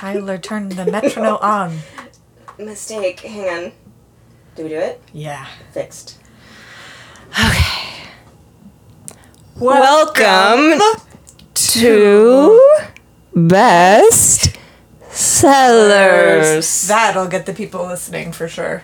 [0.00, 1.78] Tyler, turn the metronome on.
[2.58, 3.20] Mistake.
[3.20, 3.72] Hang on.
[4.54, 5.00] Do we do it?
[5.14, 5.46] Yeah.
[5.72, 6.18] Fixed.
[7.30, 8.04] Okay.
[9.58, 10.78] Welcome
[11.54, 12.76] to
[13.34, 14.58] Best
[15.08, 16.86] Cellars.
[16.88, 18.82] That'll get the people listening for sure.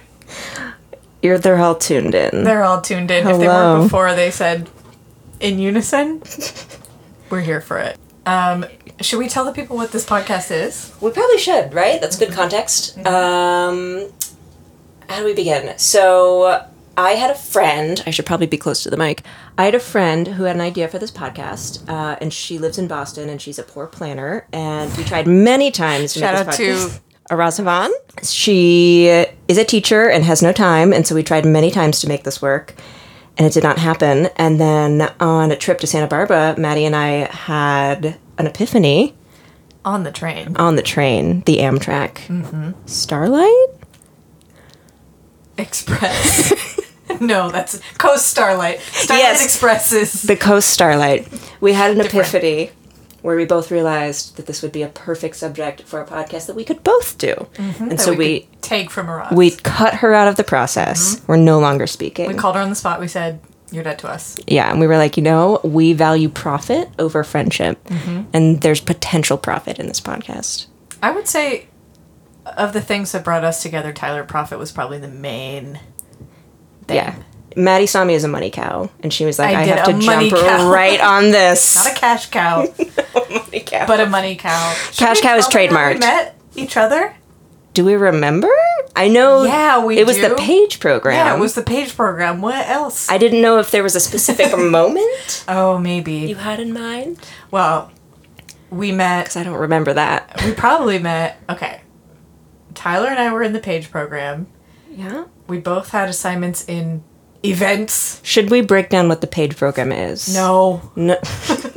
[1.20, 2.44] You're they're all tuned in.
[2.44, 3.24] They're all tuned in.
[3.24, 3.34] Hello.
[3.34, 4.70] If they weren't before, they said
[5.40, 6.22] in unison.
[7.29, 7.98] We're here for it.
[8.27, 8.64] Um,
[9.00, 10.93] should we tell the people what this podcast is?
[11.00, 12.00] We probably should, right?
[12.00, 12.96] That's good context.
[13.07, 14.11] Um,
[15.08, 15.76] how do we begin?
[15.79, 16.66] So,
[16.96, 18.03] I had a friend.
[18.07, 19.22] I should probably be close to the mic.
[19.58, 22.79] I had a friend who had an idea for this podcast, uh, and she lives
[22.79, 24.46] in Boston, and she's a poor planner.
[24.52, 27.00] And we tried many times to Shout make out this to- podcast.
[27.30, 27.91] Arasavan.
[28.22, 29.07] She
[29.49, 32.25] is a teacher and has no time, and so we tried many times to make
[32.25, 32.75] this work,
[33.39, 34.27] and it did not happen.
[34.36, 39.14] And then on a trip to Santa Barbara, Maddie and I had an epiphany
[39.84, 40.56] On the train.
[40.56, 42.14] on the train, the Amtrak.
[42.27, 42.72] Mm-hmm.
[42.86, 43.66] Starlight?
[45.58, 46.80] Express.
[47.20, 48.80] no, that's Coast Starlight.
[48.80, 49.44] Starlight Yes.
[49.44, 51.28] Express is The Coast Starlight.
[51.61, 52.70] We had an epiphany
[53.22, 56.56] where we both realized that this would be a perfect subject for a podcast that
[56.56, 57.32] we could both do.
[57.56, 57.88] And Mm-hmm.
[57.88, 59.32] that so we, we take from Aras.
[59.32, 61.20] we cut her out of the process.
[61.26, 62.26] We're no longer speaking.
[62.28, 63.00] we called her on the spot.
[63.00, 66.28] We said, "You're dead to us." yeah, and we were like, you know, we value
[66.28, 67.82] profit over friendship.
[67.84, 68.22] Mm-hmm.
[68.32, 70.66] And there's potential profit in this podcast.
[71.02, 71.68] I would say,
[72.44, 75.78] of the things that brought us together, Tyler Profit was probably the main.
[76.88, 76.96] Thing.
[76.96, 77.14] Yeah.
[77.56, 79.98] Maddie saw me as a money cow, and she was like, I I, have to
[79.98, 80.70] jump cow.
[80.70, 81.75] right on this.
[81.77, 82.67] Not a cash cow,
[83.31, 83.86] money cow.
[83.86, 84.75] but a money cow.
[84.91, 86.00] Should Cash cow is tell them how We trademarked.
[86.00, 87.14] met each other.
[87.75, 88.50] Do we remember?
[88.95, 89.45] I know.
[89.45, 90.28] Yeah, we It was do.
[90.28, 91.14] the page program.
[91.27, 92.42] Yeah, it was the page program.
[92.42, 93.08] What else?
[93.11, 96.12] I didn't know if there was a specific moment oh, maybe.
[96.12, 97.19] you had in mind.
[97.50, 97.91] Well,
[98.69, 99.25] we met.
[99.25, 100.42] Because I don't remember that.
[100.45, 101.41] We probably met.
[101.48, 101.80] Okay.
[102.75, 104.48] Tyler and I were in the page program.
[104.91, 105.25] Yeah.
[105.47, 107.03] We both had assignments in
[107.45, 108.20] events.
[108.25, 110.33] Should we break down what the paid program is?
[110.35, 111.17] No, No.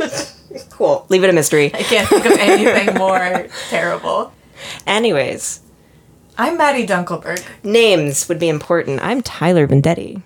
[0.69, 1.05] cool.
[1.09, 1.67] Leave it a mystery.
[1.73, 4.31] I can't think of anything more terrible.
[4.87, 5.61] Anyways,
[6.37, 9.01] I'm Maddie Dunkelberg, names would be important.
[9.01, 10.21] I'm Tyler Vendetti.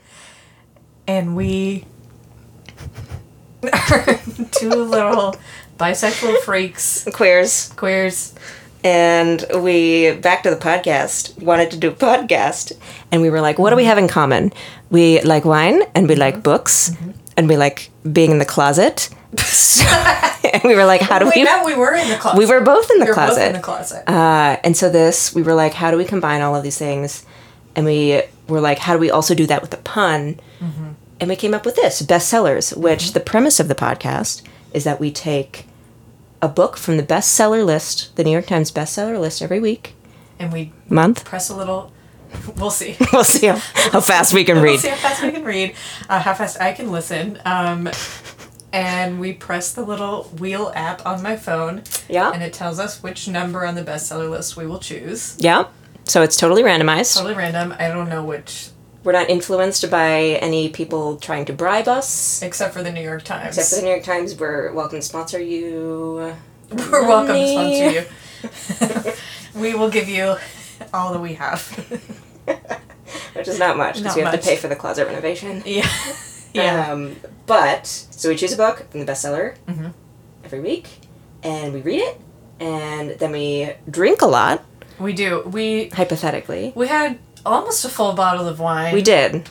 [1.07, 1.85] and we
[3.73, 4.19] are
[4.51, 5.35] two little
[5.77, 7.73] bisexual freaks, Queers.
[7.75, 8.33] queers.
[8.83, 12.71] And we, back to the podcast, wanted to do a podcast.
[13.11, 14.53] And we were like, what do we have in common?
[14.89, 16.91] We like wine, and we like books,
[17.35, 19.09] and we like being in the closet.
[20.53, 21.43] and we were like, how do Wait, we.
[21.43, 22.37] no, we were in the closet.
[22.37, 23.47] We were both in the We were both closet.
[23.47, 24.03] in the closet.
[24.09, 27.25] Uh, and so this, we were like, how do we combine all of these things?
[27.75, 30.39] And we were like, how do we also do that with a pun?
[31.21, 34.41] And we came up with this bestsellers, which the premise of the podcast
[34.73, 35.65] is that we take
[36.41, 39.95] a book from the bestseller list, the New York Times bestseller list every week,
[40.39, 41.25] and we month.
[41.25, 41.91] press a little.
[42.57, 42.95] We'll see.
[43.13, 43.55] We'll see how,
[43.91, 44.71] how fast we can read.
[44.71, 45.75] We'll see how fast we can read,
[46.07, 47.39] uh, how fast I can listen.
[47.43, 47.89] Um,
[48.71, 52.31] and we press the little wheel app on my phone, Yeah.
[52.31, 55.35] and it tells us which number on the bestseller list we will choose.
[55.39, 55.65] Yeah.
[56.03, 57.15] So it's totally randomized.
[57.15, 57.73] Totally random.
[57.79, 58.69] I don't know which,
[59.09, 62.43] We're not influenced by any people trying to bribe us.
[62.43, 63.57] except for the New York Times.
[63.57, 66.35] Except for the New York Times, we're welcome to sponsor you.
[66.91, 67.47] We're welcome to
[68.43, 69.13] sponsor you.
[69.59, 70.35] we will give you
[70.93, 71.59] all that we have.
[73.33, 74.43] Which is not much because you have much.
[74.43, 75.63] to pay for the closet renovation.
[75.65, 75.89] yeah.
[76.53, 76.91] Yeah.
[76.91, 77.15] Um,
[77.47, 79.91] but so we choose a book from the bestseller Mhm.
[80.45, 80.87] every week,
[81.41, 82.21] and we read it,
[82.59, 84.63] and then we drink a lot.
[84.99, 85.41] we do.
[85.47, 88.93] We Hypothetically, we had almost a full bottle of wine.
[88.93, 89.49] we did.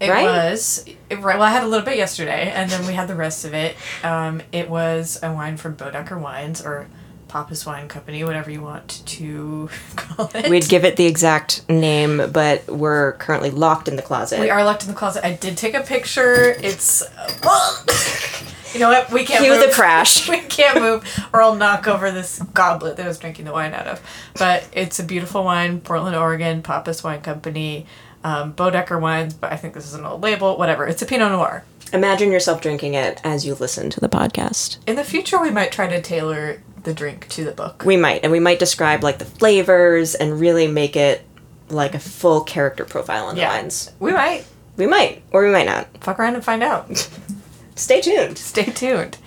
[0.00, 0.24] It right?
[0.24, 1.38] was it, right.
[1.38, 3.76] Well, I had a little bit yesterday, and then we had the rest of it.
[4.02, 6.88] Um, it was a wine from Boedecker Wines or
[7.28, 10.50] Pappas Wine Company, whatever you want to call it.
[10.50, 14.40] We'd give it the exact name, but we're currently locked in the closet.
[14.40, 15.24] we are locked in the closet.
[15.24, 16.50] I did take a picture.
[16.60, 17.02] It's.
[18.74, 19.10] you know what?
[19.10, 19.66] We can't Cue move.
[19.66, 20.28] the crash.
[20.28, 23.72] we can't move, or I'll knock over this goblet that I was drinking the wine
[23.72, 24.02] out of.
[24.38, 27.86] But it's a beautiful wine, Portland, Oregon, Pappas Wine Company.
[28.24, 30.56] Um, Boedecker wines, but I think this is an old label.
[30.56, 30.86] Whatever.
[30.86, 31.62] It's a Pinot Noir.
[31.92, 34.78] Imagine yourself drinking it as you listen to the podcast.
[34.86, 37.82] In the future, we might try to tailor the drink to the book.
[37.84, 41.22] We might, and we might describe like the flavors and really make it
[41.68, 43.50] like a full character profile on Yeah.
[43.50, 43.92] the wines.
[44.00, 44.44] We might
[44.78, 45.86] We might, or we might not.
[46.00, 47.08] fuck around and find out.
[47.76, 48.38] Stay tuned.
[48.38, 49.18] Stay tuned.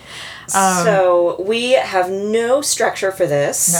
[0.54, 3.72] Um, so we have no structure for this.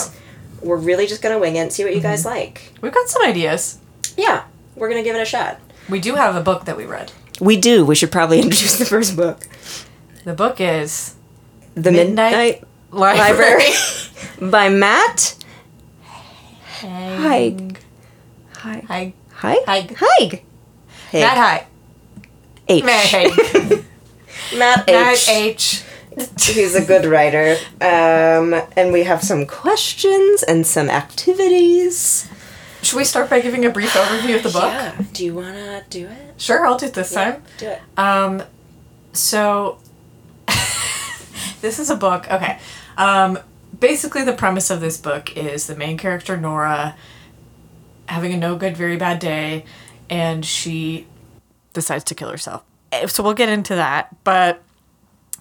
[0.63, 0.69] No.
[0.69, 2.73] We're really just gonna wing it and see what you guys like.
[2.81, 3.79] We've got some ideas.
[4.17, 4.45] Yeah,
[4.77, 5.61] we're gonna give it a shot.
[5.89, 7.13] We do have a book that we read.
[7.41, 7.85] We do.
[7.87, 9.41] We should probably introduce the first book.
[10.25, 11.15] The book is
[11.75, 13.31] The Midnight Midnight, Library.
[13.31, 15.37] Library by Matt.
[16.81, 17.81] Hike.
[18.53, 18.87] Hike.
[18.87, 19.15] Hike.
[19.33, 19.97] Hike.
[19.97, 20.45] Hike.
[21.11, 21.23] Hig.
[21.23, 21.67] Matt Hike.
[22.69, 22.85] H.
[22.85, 23.85] Matt Hike.
[24.57, 25.29] Matt Matt H.
[25.29, 25.85] H.
[26.41, 27.57] He's a good writer.
[27.81, 32.29] Um, and we have some questions and some activities.
[32.83, 34.73] Should we start by giving a brief overview of the book?
[34.73, 35.03] Yeah.
[35.13, 36.41] Do you want to do it?
[36.41, 37.43] Sure, I'll do it this time.
[37.59, 37.81] Do it.
[37.97, 38.43] Um,
[39.13, 39.79] so
[41.61, 42.31] this is a book.
[42.31, 42.59] Okay.
[42.97, 43.39] Um,
[43.79, 46.97] basically, the premise of this book is the main character Nora
[48.07, 49.65] having a no good, very bad day,
[50.09, 51.07] and she
[51.75, 52.65] decides to kill herself.
[52.93, 54.63] Eh, So we'll get into that, but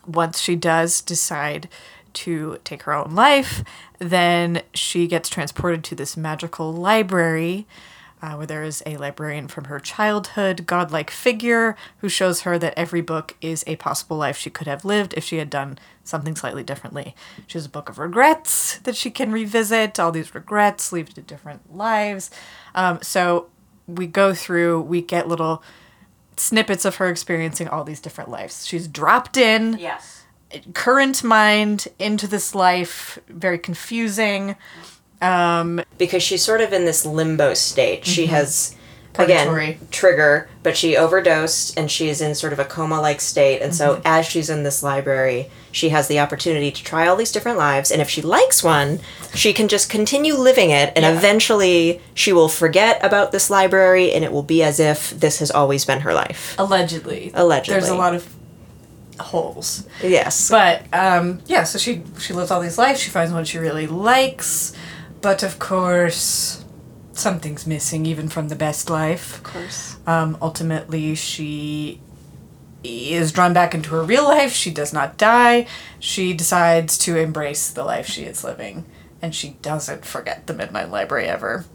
[0.06, 1.68] once she does decide
[2.14, 3.64] to take her own life,
[4.00, 7.68] then she gets transported to this magical library
[8.22, 12.74] uh, where there is a librarian from her childhood, godlike figure, who shows her that
[12.76, 16.36] every book is a possible life she could have lived if she had done something
[16.36, 17.14] slightly differently.
[17.46, 20.00] She has a book of regrets that she can revisit.
[20.00, 22.32] All these regrets lead to different lives.
[22.74, 23.50] Um, so
[23.86, 25.62] we go through, we get little
[26.40, 28.66] snippets of her experiencing all these different lives.
[28.66, 30.24] She's dropped in Yes.
[30.74, 34.56] current mind into this life, very confusing.
[35.22, 38.06] Um, Because she's sort of in this limbo state.
[38.06, 38.76] She has,
[39.18, 39.66] Purgatory.
[39.72, 43.62] again, trigger, but she overdosed and she is in sort of a coma like state.
[43.62, 47.32] And so, as she's in this library, she has the opportunity to try all these
[47.32, 47.92] different lives.
[47.92, 49.00] And if she likes one,
[49.36, 50.94] she can just continue living it.
[50.96, 51.12] And Yeah.
[51.14, 55.52] eventually, she will forget about this library and it will be as if this has
[55.52, 56.56] always been her life.
[56.58, 57.32] allegedly.
[57.34, 57.80] Allegedly.
[57.80, 58.26] There's a lot of
[59.20, 59.84] holes.
[60.04, 60.50] Yes.
[60.50, 63.00] But um, yeah, so she she lives all these lives.
[63.00, 64.74] She finds one she really likes,
[65.22, 66.57] but of course,
[67.18, 69.38] something's missing even from the best life.
[69.38, 69.98] of course.
[70.06, 72.00] Um, ultimately, she
[72.84, 74.54] is drawn back into her real life.
[74.54, 75.68] She does not die.
[76.00, 78.86] She decides to embrace the life she is living,
[79.22, 81.66] and she doesn't forget the Midnight Library ever,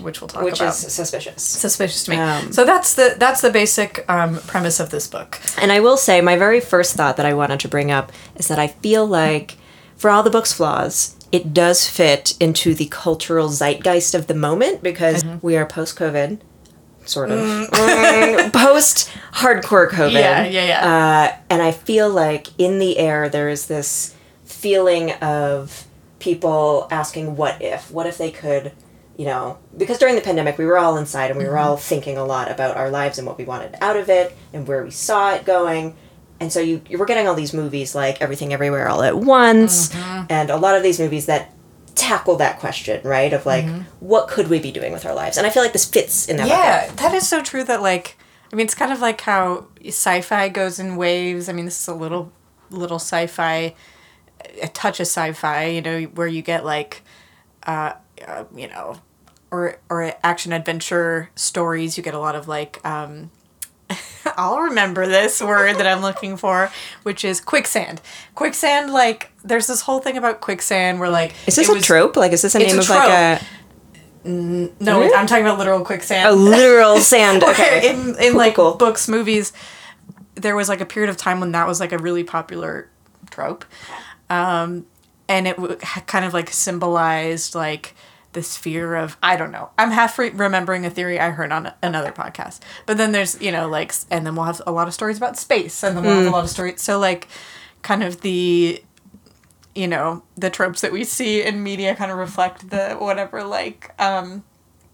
[0.00, 0.74] which we'll talk Which about.
[0.76, 1.42] Which is suspicious.
[1.42, 2.16] suspicious to me.
[2.18, 5.40] Um, so that's the that's the basic um, premise of this book.
[5.60, 8.48] And I will say, my very first thought that I wanted to bring up is
[8.48, 9.56] that I feel like,
[9.96, 14.82] for all the book's flaws, it does fit into the cultural zeitgeist of the moment
[14.82, 15.46] because Mm-hmm.
[15.46, 16.40] we are post COVID,
[17.04, 17.70] sort of.
[18.52, 20.12] post hardcore COVID.
[20.12, 20.86] Yeah, yeah, yeah.
[21.32, 25.86] Uh, and I feel like in the air, there is this feeling of
[26.18, 27.90] people asking, what if?
[27.90, 28.72] What if they could,
[29.16, 32.16] you know, because during the pandemic, we were all inside and we were all thinking
[32.18, 34.90] a lot about our lives and what we wanted out of it and where we
[34.90, 35.96] saw it going.
[36.40, 39.94] And so you, you were getting all these movies like Everything Everywhere All at Once,
[39.94, 41.52] and a lot of these movies that
[41.94, 43.32] tackle that question, right?
[43.34, 43.66] Of like,
[44.00, 45.36] what could we be doing with our lives?
[45.36, 46.96] And I feel like this fits in that Yeah, bucket.
[46.98, 47.62] that is so true.
[47.62, 48.16] That like,
[48.50, 51.48] I mean, it's kind of like how sci-fi goes in waves.
[51.50, 52.32] I mean, this is a little
[52.70, 53.74] little sci-fi,
[54.62, 55.66] a touch of sci-fi.
[55.66, 57.02] You know, where you get like,
[57.66, 57.92] uh,
[58.26, 58.96] uh you know,
[59.50, 61.98] or or action adventure stories.
[61.98, 62.80] You get a lot of like.
[62.84, 63.30] um
[64.36, 66.70] I'll remember this word that I'm looking for,
[67.02, 68.00] which is quicksand.
[68.34, 72.16] Quicksand, like, there's this whole thing about quicksand where, like, Is this a was- trope?
[72.16, 73.40] Like, is this a name a of like a,
[74.24, 75.14] No, Really?
[75.14, 76.28] I'm talking about literal quicksand.
[76.28, 77.42] a literal sand?
[77.42, 77.88] Okay.
[77.90, 78.74] in in Cool, like cool.
[78.74, 79.52] books, movies,
[80.34, 82.88] there was like a period of time when that was like a really popular
[83.30, 83.64] trope,
[84.28, 84.84] um,
[85.28, 87.94] and it w- kind of like symbolized like
[88.32, 89.70] this fear of I don't know.
[89.78, 93.50] I'm half re- remembering a theory I heard on another podcast, but then there's you
[93.52, 96.16] know like and then we'll have a lot of stories about space, and then we'll
[96.16, 96.80] have a lot of stories.
[96.82, 97.28] So like,
[97.82, 98.82] kind of the
[99.74, 103.92] you know the tropes that we see in media kind of reflect the whatever like
[104.00, 104.42] um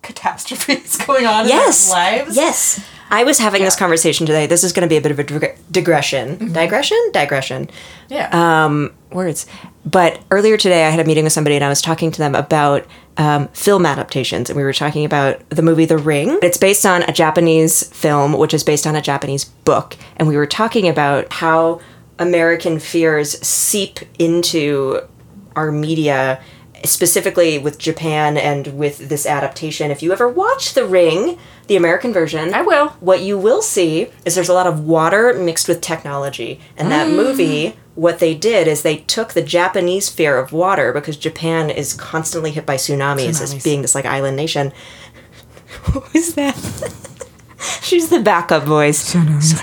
[0.02, 1.88] catastrophes going on yes.
[1.88, 2.86] in their lives Yes.
[3.08, 4.46] I was having this conversation today.
[4.48, 6.52] This is going to be a bit of a dig- digression.
[6.52, 6.98] Digression?
[7.12, 7.70] Digression.
[8.08, 9.46] yeah Um, words.
[9.86, 12.34] But earlier today, I had a meeting with somebody and I was talking to them
[12.34, 12.84] about
[13.16, 14.50] um, film adaptations.
[14.50, 16.38] And we were talking about the movie The Ring.
[16.42, 19.96] It's based on a Japanese film, which is based on a Japanese book.
[20.16, 21.80] And we were talking about how
[22.18, 25.00] American fears seep into
[25.54, 26.42] our media,
[26.84, 29.90] specifically with Japan and with this adaptation.
[29.90, 32.88] If you ever watch The Ring, the American version, I will.
[33.00, 36.60] what you will see is there's a lot of water mixed with technology.
[36.76, 41.16] And that movie, what they did is they took the Japanese fear of water because
[41.16, 44.72] Japan is constantly hit by tsunamis, as being this like island nation.
[45.84, 46.54] Who is that?
[47.82, 49.12] She's the backup voice.
[49.12, 49.62] Tsunamis.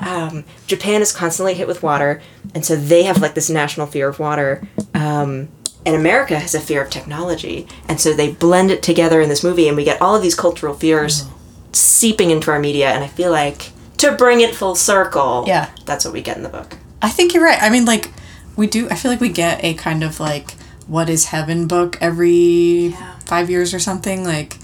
[0.00, 2.22] Um, Japan is constantly hit with water,
[2.54, 4.66] and so they have like this national fear of water.
[4.94, 5.48] Um,
[5.86, 9.42] and America has a fear of technology, and so they blend it together in this
[9.44, 11.24] movie, and we get all of these cultural fears
[11.72, 12.90] seeping into our media.
[12.90, 15.68] And I feel like to bring it full circle, Yeah.
[15.86, 16.76] that's what we get in the book.
[17.02, 17.58] I think you're right.
[17.62, 18.10] I mean, like,
[18.56, 18.88] we do.
[18.90, 20.52] I feel like we get a kind of like
[20.86, 22.94] what is heaven book every
[23.24, 24.24] five years or something.
[24.24, 24.58] Like,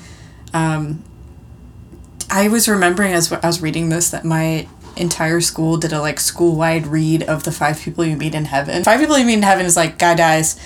[0.52, 1.02] um,
[2.30, 6.18] I was remembering as I was reading this that my entire school did a like
[6.18, 8.82] school wide read of the five people you meet in heaven.
[8.84, 10.58] Five people you meet in heaven is like guy dies,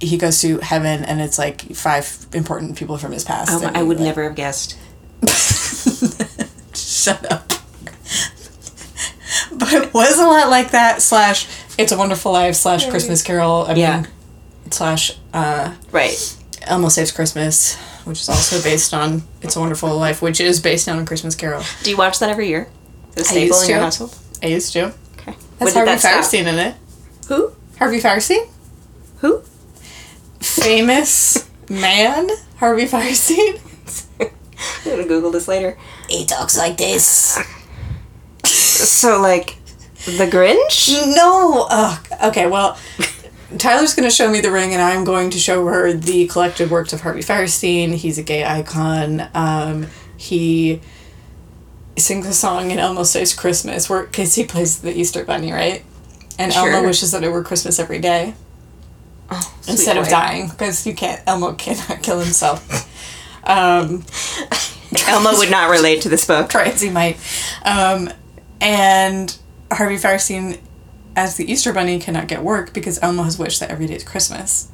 [0.00, 3.50] he goes to heaven, and it's like five important people from his past.
[3.52, 4.76] Oh, I would like, never have guessed.
[6.74, 7.48] Shut up.
[9.52, 11.02] but it was a lot like that.
[11.02, 11.46] Slash,
[11.78, 12.56] It's a Wonderful Life.
[12.56, 13.66] Slash, Christmas Carol.
[13.68, 14.00] I Yeah.
[14.02, 14.08] mean,
[14.70, 16.36] slash, uh, Right.
[16.62, 20.88] Elmo Saves Christmas, which is also based on It's a Wonderful Life, which is based
[20.88, 21.62] on a Christmas Carol.
[21.82, 22.68] Do you watch that every year?
[23.14, 23.84] The I staple used in your to.
[23.84, 24.14] household?
[24.42, 24.92] I used to.
[25.18, 25.34] Okay.
[25.58, 26.00] That's Harvey that?
[26.00, 26.74] Fierstein in it.
[27.28, 27.52] Who?
[27.78, 28.46] Harvey Fierstein?
[29.18, 29.42] Who?
[30.62, 32.28] Famous man?
[32.58, 33.60] Harvey Fierstein?
[34.20, 35.78] I'm gonna Google this later.
[36.08, 37.38] He talks like this.
[38.44, 39.56] So, like,
[40.04, 40.90] the Grinch?
[41.16, 41.66] No.
[41.70, 42.06] Ugh.
[42.24, 42.78] Okay, well,
[43.58, 46.92] Tyler's to show me the ring, and I'm going to show her the collected works
[46.92, 47.94] of Harvey Fierstein.
[47.94, 49.28] He's a gay icon.
[49.34, 49.86] Um,
[50.16, 50.80] he
[51.96, 55.84] sings a song in Elmo Saves Christmas, where because he plays the Easter Bunny, right?
[56.38, 56.70] And Sure.
[56.70, 58.34] Elmo wishes that it were Christmas every day
[59.30, 61.22] Oh, instead of dying, because you can't.
[61.26, 62.86] Elmo cannot kill himself.
[63.44, 64.04] Um,
[65.08, 66.48] Elmo would not relate to this book.
[66.50, 67.16] try as he might.
[67.64, 68.10] Um,
[68.60, 69.36] and
[69.70, 70.58] Harvey Fierstein,
[71.14, 74.04] as the Easter Bunny, cannot get work because Elmo has wished that every day is
[74.04, 74.70] Christmas.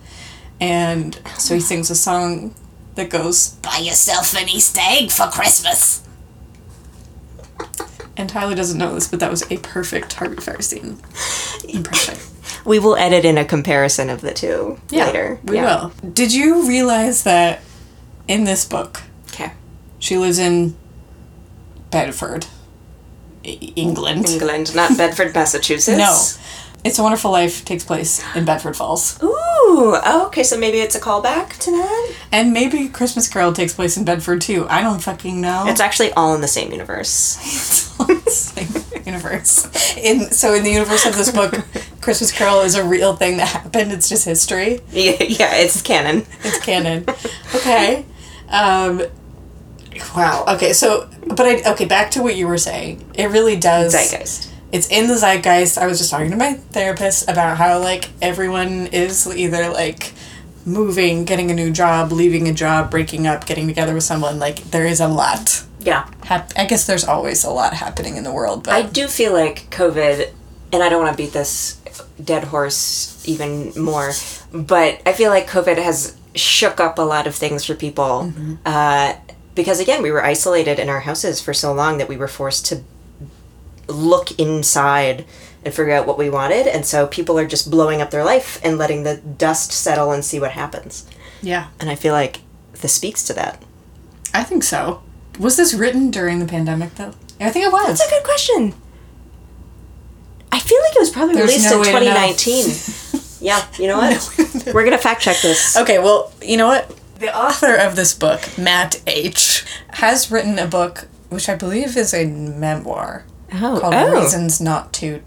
[0.61, 2.55] And so he sings a song
[2.95, 6.03] that goes, Buy yourself an Easter egg for Christmas.
[8.17, 10.99] And Tyler doesn't know this, but that was a perfect Harvey Fierstein
[11.73, 12.17] impression.
[12.67, 15.39] We will edit in a comparison of the two yeah, later.
[15.45, 15.65] We Yeah.
[15.85, 15.93] will.
[16.13, 17.61] Did you realize that
[18.27, 19.53] in this book, Okay.
[20.01, 20.75] she lives in
[21.91, 22.47] Bedford,
[23.45, 24.27] England?
[24.29, 25.97] England, not Bedford, Massachusetts.
[25.97, 26.13] No.
[26.87, 29.21] It's a Wonderful Life takes place in Bedford Falls.
[29.21, 29.29] Ooh.
[29.29, 30.45] Oh, okay.
[30.45, 32.15] So maybe it's a callback to that.
[32.31, 34.69] And maybe Christmas Carol takes place in Bedford too.
[34.69, 35.65] I don't fucking know.
[35.67, 37.39] It's actually all in the same universe.
[37.99, 39.97] it's the Same universe.
[39.97, 41.55] In so in the universe of this book,
[42.01, 43.91] Christmas Carol is a real thing that happened.
[43.91, 44.81] It's just history.
[44.93, 46.25] yeah, yeah, it's canon.
[46.45, 47.05] It's canon.
[47.53, 48.05] Okay.
[48.49, 49.03] Um
[50.15, 50.45] Wow.
[50.49, 53.11] Okay, so but I okay, back to what you were saying.
[53.15, 54.53] It really does Zeitgeist.
[54.77, 55.79] It's in the zeitgeist.
[55.79, 60.13] I was just talking to my therapist about how like everyone is either like
[60.67, 64.39] moving, getting a new job, leaving a job, breaking up, getting together with someone.
[64.39, 65.65] Like there is a lot.
[65.81, 66.11] Yeah.
[66.25, 69.33] Hap- I guess there's always a lot happening in the world, but I do feel
[69.33, 70.31] like COVID,
[70.73, 71.81] and I don't want to beat this
[72.23, 74.13] dead horse even more,
[74.53, 78.31] but I feel like COVID has shook up a lot of things for people.
[78.67, 79.15] Uh,
[79.55, 82.67] because again, we were isolated in our houses for so long that we were forced
[82.67, 82.83] to
[83.89, 85.25] look inside
[85.65, 86.67] and figure out what we wanted.
[86.67, 90.25] And so people are just blowing up their life and letting the dust settle and
[90.25, 91.07] see what happens.
[91.43, 92.41] yeah, And I feel like
[92.73, 93.63] this speaks to that.
[94.33, 95.03] I think so.
[95.39, 97.13] Was this written during the pandemic though?
[97.41, 97.99] I think it was.
[97.99, 98.75] That's a good question.
[100.53, 102.33] I feel like it was probably There's released no in way to know.
[102.33, 103.37] 2019.
[103.47, 104.75] yeah, you know what?
[104.75, 105.77] We're gonna fact check this.
[105.77, 106.95] Okay, well, you know what?
[107.19, 112.15] The author of this book, Matt H., has written a book which I believe is
[112.15, 114.21] a memoir Oh, called oh.
[114.21, 115.23] Reasons Not to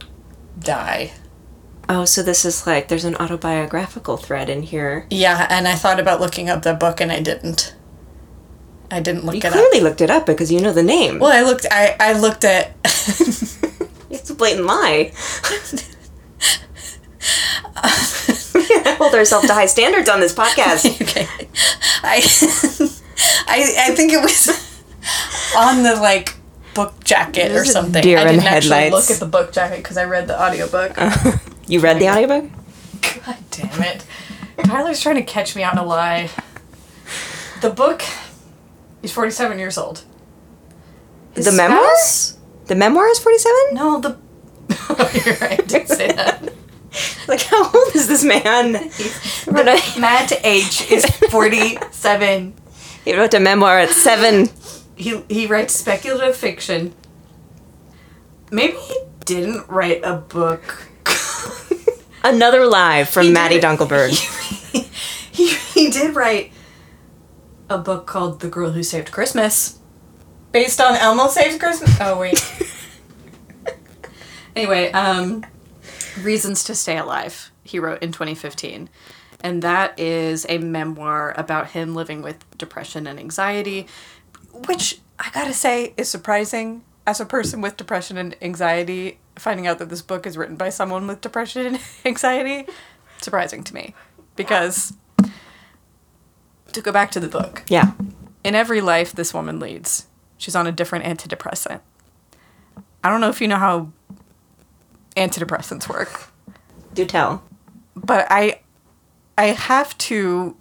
[0.59, 1.11] Die.
[1.87, 5.05] oh, so this is like there's an autobiographical thread in here.
[5.09, 7.75] Yeah, and I thought about looking up the book and I didn't.
[8.91, 9.53] I didn't look You it up.
[9.53, 11.19] clearly looked it up because you know the name.
[11.19, 11.65] Well, I looked.
[11.71, 12.75] I I looked at.
[14.11, 15.11] It's a blatant lie.
[18.97, 20.85] Hold ourselves to high standards on this podcast.
[21.01, 21.27] okay,
[22.03, 22.17] I
[23.47, 24.49] I I think it was
[25.57, 26.35] on the like
[26.85, 28.01] book jacket or something.
[28.01, 29.09] deer I didn't actually headlights.
[29.09, 30.95] look at the book jacket because I read the audiobook.
[31.67, 32.49] You read the audiobook?
[33.25, 34.03] God damn it.
[34.65, 36.31] Tyler's trying to catch me out in a lie.
[37.61, 38.01] The book
[39.03, 40.03] is 47 years old.
[41.35, 42.37] His the spouse- memoirs?
[42.65, 43.55] The memoir is 47?
[43.73, 44.17] No, the.
[44.89, 46.53] Oh, you're right, I did say that.
[47.27, 48.73] Like, how old is this man?
[49.45, 52.53] Wrote a- Matt H is 47.
[53.05, 54.49] He wrote a memoir at seven.
[54.99, 56.93] He, he writes speculative fiction.
[58.51, 60.87] Maybe he didn't write a book.
[62.23, 64.11] Another lie from He Maddie did- Dunkelberg.
[65.31, 66.51] he, he did write
[67.69, 69.79] a book called The Girl Who Saved Christmas.
[70.51, 71.95] Based on Elmo Saves Christmas.
[72.01, 72.43] Oh, wait.
[74.55, 75.45] anyway, um,
[76.21, 78.89] Reasons to Stay Alive, he wrote in 2015.
[79.41, 83.87] And that is a memoir about him living with depression and anxiety,
[84.67, 89.19] which I gotta say is surprising as a person with depression and anxiety.
[89.35, 92.69] Finding out that this book is written by someone with depression and anxiety,
[93.21, 93.95] surprising to me.
[94.35, 94.93] Because
[96.73, 97.91] to go back to the book, Yeah.
[98.43, 101.79] in every life this woman leads, she's on a different antidepressant.
[103.03, 103.91] I don't know if you know how
[105.15, 106.29] antidepressants work,
[106.93, 107.43] Do tell.
[107.95, 108.59] but I
[109.37, 110.55] I have to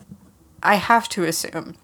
[0.63, 1.75] I have to assume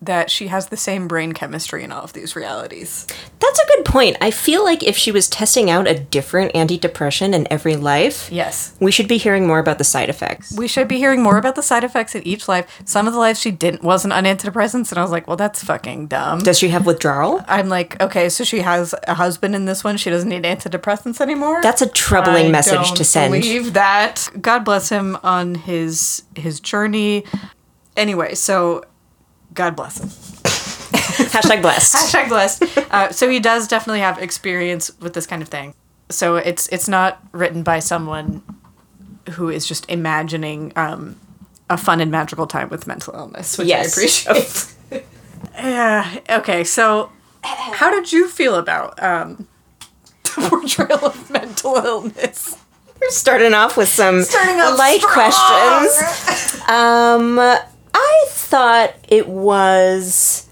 [0.00, 3.06] that she has the same brain chemistry in all of these realities.
[3.40, 4.16] That's a good point.
[4.20, 8.74] I feel like if she was testing out a different antidepressant in every life, Yes.
[8.78, 10.52] we should be hearing more about the side effects.
[10.56, 12.80] We should be hearing more about the side effects in each life.
[12.84, 15.64] Some of the lives she didn't wasn't on antidepressants, and I was like, well, that's
[15.64, 16.40] fucking dumb.
[16.40, 17.44] Does she have withdrawal?
[17.48, 19.96] I'm like, okay, so she has a husband in this one.
[19.96, 21.60] She doesn't need antidepressants anymore.
[21.62, 23.32] That's a troubling I message to send.
[23.32, 24.28] Believe that.
[24.40, 27.24] God bless him on his his journey.
[27.96, 28.84] Anyway, so
[29.54, 30.08] God bless him.
[31.28, 31.94] Hashtag blessed.
[32.14, 32.62] Hashtag blessed.
[32.92, 35.74] Uh, so he does definitely have experience with this kind of thing.
[36.10, 38.42] So it's it's not written by someone
[39.32, 41.16] who is just imagining um,
[41.68, 44.26] a fun and magical time with mental illness, which Yes.
[44.26, 45.04] I appreciate.
[45.54, 46.18] yeah.
[46.30, 46.64] Okay.
[46.64, 47.10] So,
[47.42, 49.46] how did you feel about um,
[50.22, 52.56] the portrayal of mental illness?
[53.00, 55.12] We're starting off with some Starting off light strong.
[55.12, 56.68] questions.
[56.68, 57.36] Um,
[58.48, 60.48] thought it was.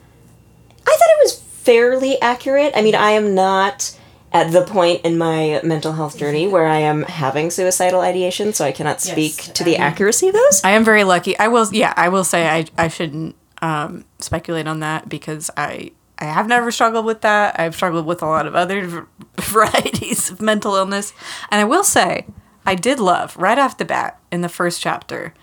[0.86, 2.72] I thought it was fairly accurate.
[2.76, 3.98] I mean, I am not
[4.32, 8.64] at the point in my mental health journey where I am having suicidal ideation, so
[8.64, 10.62] I cannot speak Yes, to the um, accuracy of those.
[10.62, 11.38] I am very lucky.
[11.38, 15.92] I will, yeah, I will say I, I shouldn't um, speculate on that because I
[16.18, 17.58] I have never struggled with that.
[17.58, 19.06] I've struggled with a lot of other
[19.40, 21.12] varieties of mental illness,
[21.50, 22.26] and I will say
[22.64, 25.34] I did love right off the bat in the first chapter.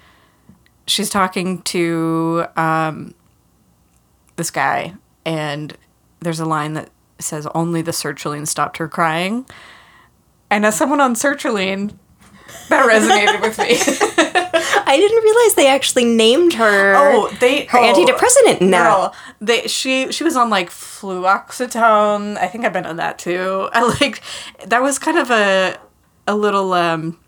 [0.86, 3.14] She's talking to um,
[4.36, 5.78] this guy, and
[6.20, 9.46] there's a line that says, "Only the sertraline stopped her crying."
[10.50, 11.98] And as someone on sertraline,
[12.70, 13.78] that resonated with me.
[14.86, 16.94] I didn't realize they actually named her.
[16.96, 18.96] Oh, they her oh, antidepressant now.
[18.96, 22.38] Girl, they she she was on like fluoxetine.
[22.38, 23.70] I think I've been on that too.
[23.74, 24.22] I like
[24.66, 25.78] that was kind of a
[26.28, 27.20] a little um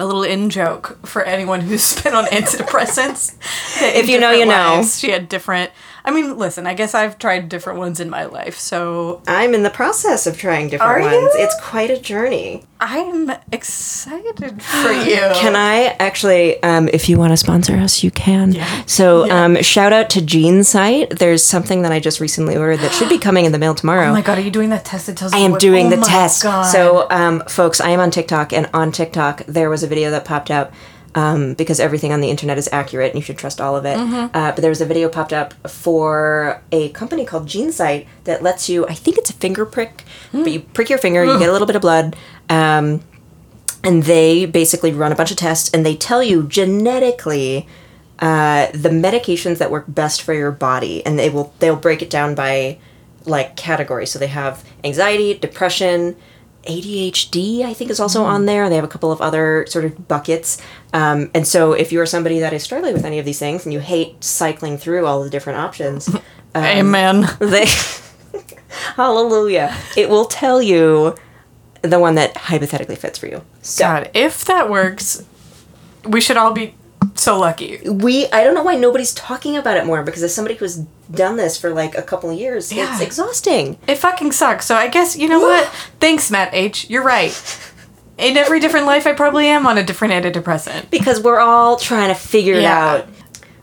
[0.00, 3.36] a little in joke for anyone who's been on antidepressants.
[3.80, 4.82] If you know, you different know.
[4.82, 5.70] She had different.
[6.04, 6.66] I mean, listen.
[6.66, 10.38] I guess I've tried different ones in my life, so I'm in the process of
[10.38, 11.12] trying different Are ones.
[11.14, 11.30] you?
[11.34, 12.64] It's quite a journey.
[12.80, 15.16] I'm excited for you.
[15.34, 18.52] Can I actually, um, if you want to sponsor us, you can.
[18.52, 18.82] Yeah.
[18.86, 19.44] So, Yeah.
[19.44, 21.18] um, shout out to GeneSight.
[21.18, 24.08] There's something that I just recently ordered that should be coming in the mail tomorrow.
[24.08, 25.90] Oh my god, are you doing that test that tells I am what- doing oh
[25.90, 26.42] the my test.
[26.42, 26.62] God.
[26.62, 30.24] So, um, folks, I am on TikTok, and on TikTok, there was a video that
[30.24, 30.72] popped up
[31.14, 33.96] um, because everything on the internet is accurate and you should trust all of it.
[33.98, 34.36] Mm-hmm.
[34.36, 38.68] Uh, but there was a video popped up for a company called GeneSight that lets
[38.68, 40.42] you, I think it's a finger prick, Hmm.
[40.44, 42.14] but you prick your finger, you get a little bit of blood.
[42.48, 43.00] Um,
[43.82, 47.66] and they basically run a bunch of tests and they tell you genetically
[48.18, 52.10] uh, the medications that work best for your body and they will they'll break it
[52.10, 52.78] down by
[53.24, 56.14] like categories so they have anxiety depression
[56.64, 60.06] adhd i think is also on there they have a couple of other sort of
[60.08, 60.60] buckets
[60.92, 63.72] um, and so if you're somebody that is struggling with any of these things and
[63.72, 66.08] you hate cycling through all the different options
[66.54, 67.26] um, Amen.
[67.38, 67.66] they
[68.96, 71.14] hallelujah it will tell you
[71.82, 75.24] the one that hypothetically fits for you so God, if that works,
[76.04, 76.74] we should all be
[77.14, 77.78] so lucky.
[77.88, 80.76] we i don't know why nobody's talking about it more because as somebody who's
[81.10, 82.92] done this for like a couple of years Yeah.
[82.92, 84.64] it's exhausting It fucking sucks.
[84.66, 85.66] So I guess you know what?
[86.00, 86.88] Thanks, Matt H.
[86.88, 87.32] You're right.
[88.20, 90.90] In every different life, I probably am on a different antidepressant.
[90.90, 92.78] because we're all trying to figure it Yeah.
[92.86, 93.08] out.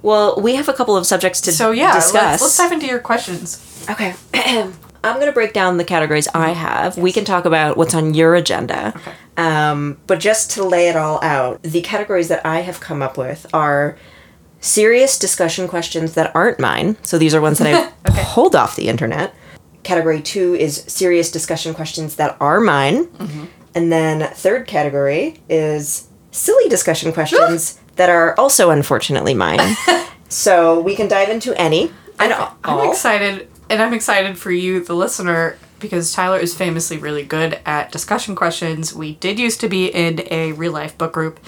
[0.01, 2.85] Well we have a couple of subjects to So yeah, discuss let's, let's dive into
[2.87, 3.85] your questions.
[3.89, 4.13] okay.
[5.03, 6.97] I'm going to break down the categories i have.
[6.97, 8.93] We can talk about what's on your agenda.
[8.95, 9.11] Okay.
[9.37, 13.17] um, but just to lay it all out the categories that i have come up
[13.17, 13.97] with are
[14.59, 16.97] serious discussion questions that aren't mine.
[17.03, 19.33] So these are ones that i've pulled off the internet.
[19.83, 23.05] Category two is serious discussion questions that are mine.
[23.05, 23.45] Mm-hmm.
[23.77, 29.59] And then third category is silly discussion questions that are also unfortunately mine.
[30.29, 31.91] So we can dive into any.
[32.19, 37.23] And I'm excited, and I'm excited for you, the listener, because Tyler is famously really
[37.23, 38.93] good at discussion questions.
[38.93, 41.39] We did used to be in a real life book group,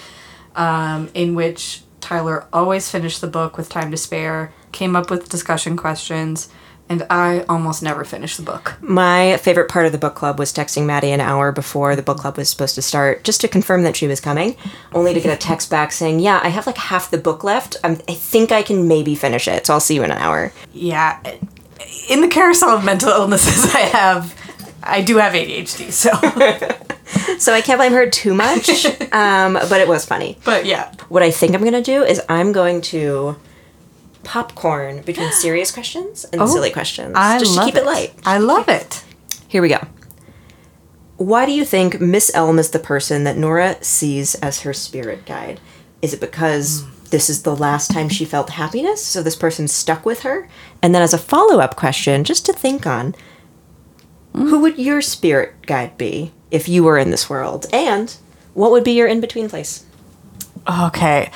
[0.56, 5.28] um, in which Tyler always finished the book with time to spare, came up with
[5.28, 6.50] discussion questions,
[6.90, 8.76] and I almost never finished the book.
[8.82, 12.18] My favorite part of the book club was texting Maddie an hour before the book
[12.18, 14.56] club was supposed to start, just to confirm that she was coming,
[14.94, 17.78] only to get a text back saying, "Yeah, I have like half the book left.
[17.84, 20.52] I'm, I think I can maybe finish it, so I'll see you in an hour."
[20.74, 21.20] Yeah,
[22.10, 24.36] in the carousel of mental illnesses I have,
[24.84, 26.12] I do have ADHD, so.
[27.40, 30.38] So I can't blame her too much, um, but it was funny.
[30.46, 30.92] but yeah.
[31.10, 33.36] What I think I'm gonna do is I'm going to
[34.24, 37.14] popcorn between serious questions and oh, silly questions.
[37.16, 38.14] Oh, I just love to keep it, light.
[38.26, 39.04] I love it.
[39.48, 39.80] Here we go.
[41.18, 45.26] Why do you think Miss Elm is the person that Nora sees as her spirit
[45.26, 45.60] guide?
[46.02, 46.92] Is it because hmm.
[47.10, 50.48] this is the last time she felt happiness, so this person stuck with her?
[50.82, 53.16] And then, as a follow up question, just to think on,
[54.34, 54.62] who hmm.
[54.62, 57.66] would your spirit guide be if you were in this world?
[57.74, 58.16] And
[58.54, 59.86] what would be your in between place?
[60.70, 61.32] Okay.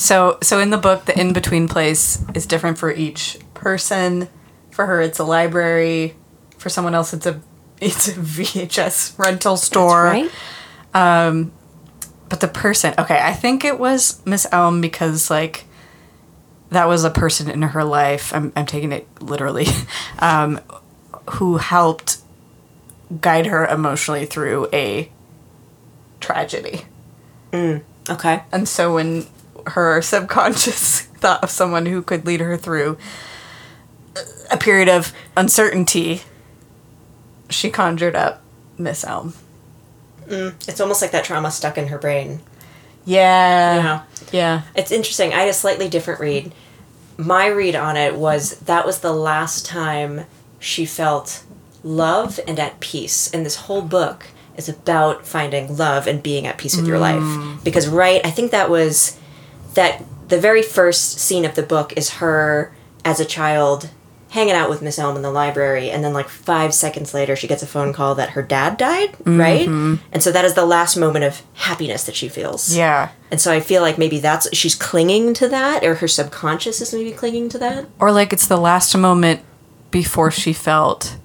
[0.00, 4.28] So so in the book the in between place is different for each person.
[4.70, 6.16] For her it's a library.
[6.56, 7.40] For someone else it's a
[7.80, 10.04] it's a VHS rental store.
[10.04, 10.30] Right?
[12.30, 15.66] But the person, okay, I think it was Miss Elm because like
[16.70, 18.32] that was a person in her life.
[18.32, 19.66] I'm I'm taking it literally,
[20.20, 20.60] um,
[21.32, 22.18] who helped
[23.20, 25.10] guide her emotionally through a
[26.20, 26.82] tragedy.
[28.08, 28.44] Okay.
[28.52, 29.26] And so when
[29.68, 32.98] her subconscious thought of someone who could lead her through
[34.50, 36.22] a period of uncertainty,
[37.48, 38.42] she conjured up
[38.76, 39.34] Miss Elm.
[40.26, 42.40] Mm, it's almost like that trauma stuck in her brain.
[43.04, 43.76] Yeah.
[43.76, 44.02] Yeah.
[44.32, 44.62] Yeah.
[44.74, 45.32] It's interesting.
[45.32, 46.52] I had a slightly different read.
[47.16, 50.26] My read on it was that was the last time
[50.58, 51.44] she felt
[51.82, 53.32] love and at peace.
[53.32, 57.22] And this whole book is about finding love and being at peace with your life.
[57.22, 57.64] Mm.
[57.64, 59.18] Because, right, I think that was
[59.74, 63.90] that the very first scene of the book is her as a child
[64.30, 67.48] hanging out with Miss Elm in the library, and then like five seconds later, she
[67.48, 69.66] gets a phone call that her dad died, right?
[69.68, 69.96] Mm-hmm.
[70.12, 72.74] And so that is the last moment of happiness that she feels.
[72.74, 73.10] Yeah.
[73.32, 76.94] And so I feel like maybe that's she's clinging to that, or her subconscious is
[76.94, 77.86] maybe clinging to that.
[77.98, 79.40] Or like it's the last moment
[79.90, 81.16] before she felt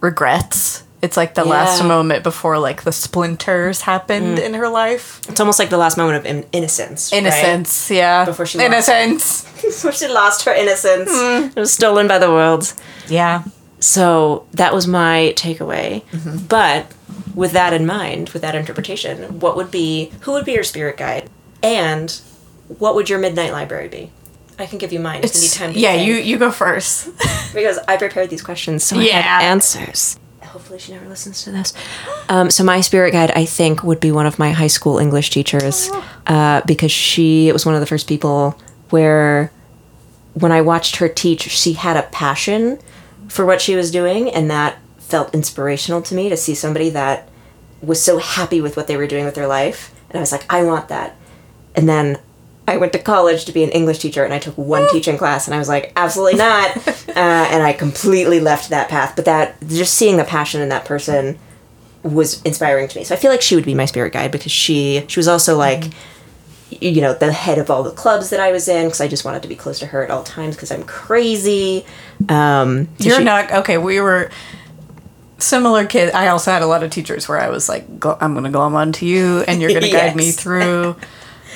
[0.00, 0.82] regrets.
[1.02, 4.44] It's like the last moment before like the splinters happened mm.
[4.44, 5.20] in her life.
[5.28, 7.12] It's almost like the last moment of in- innocence.
[7.12, 7.18] right?
[7.18, 8.24] Innocence, yeah.
[8.24, 9.42] Before she lost innocence.
[9.62, 11.10] Before she lost her innocence.
[11.10, 11.48] Mm.
[11.50, 12.72] It was stolen by the world.
[13.08, 13.44] Yeah.
[13.78, 16.02] So that was my takeaway.
[16.04, 16.46] Mm-hmm.
[16.46, 16.92] But
[17.34, 20.96] with that in mind, with that interpretation, what would be who would be your spirit
[20.96, 21.28] guide,
[21.62, 22.10] and
[22.78, 24.10] what would your midnight library be?
[24.58, 25.20] I can give you mine.
[25.22, 25.72] It's, It's, time.
[25.74, 27.10] Yeah, think, you you go first.
[27.54, 29.20] because I prepared these questions, so I Yeah.
[29.20, 30.18] had answers.
[30.56, 31.74] Hopefully, she never listens to this.
[32.30, 35.28] Um, so my spirit guide, I think, would be one of my high school English
[35.28, 35.90] teachers,
[36.26, 39.52] uh, because she was one of the first people where,
[40.32, 42.78] when I watched her teach, she had a passion
[43.28, 47.28] for what she was doing, and that felt inspirational to me to see somebody that
[47.82, 50.50] was so happy with what they were doing with their life, and I was like,
[50.50, 51.16] I want that.
[51.74, 52.18] And then
[52.68, 55.46] I went to college to be an English teacher, and I took one teaching class,
[55.46, 56.76] and I was like, absolutely not.
[57.08, 59.14] uh, and I completely left that path.
[59.16, 61.38] But that just seeing the passion in that person
[62.02, 63.04] was inspiring to me.
[63.04, 65.56] So I feel like she would be my spirit guide because she she was also
[65.56, 65.84] like.
[65.84, 69.06] y- You know, the head of all the clubs that I was in because I
[69.08, 71.86] just wanted to be close to her at all times because I'm crazy.
[72.28, 73.78] Um, so You're she- not okay.
[73.78, 74.30] We were
[75.38, 76.12] similar kids.
[76.14, 77.84] I also had a lot of teachers where I was like,
[78.20, 80.96] "I'm going to glom onto you, and you're going to guide me through."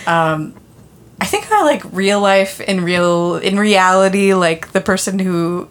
[0.07, 0.55] Um,
[1.21, 4.35] I think I like real life in real in reality.
[4.35, 5.69] Like the person who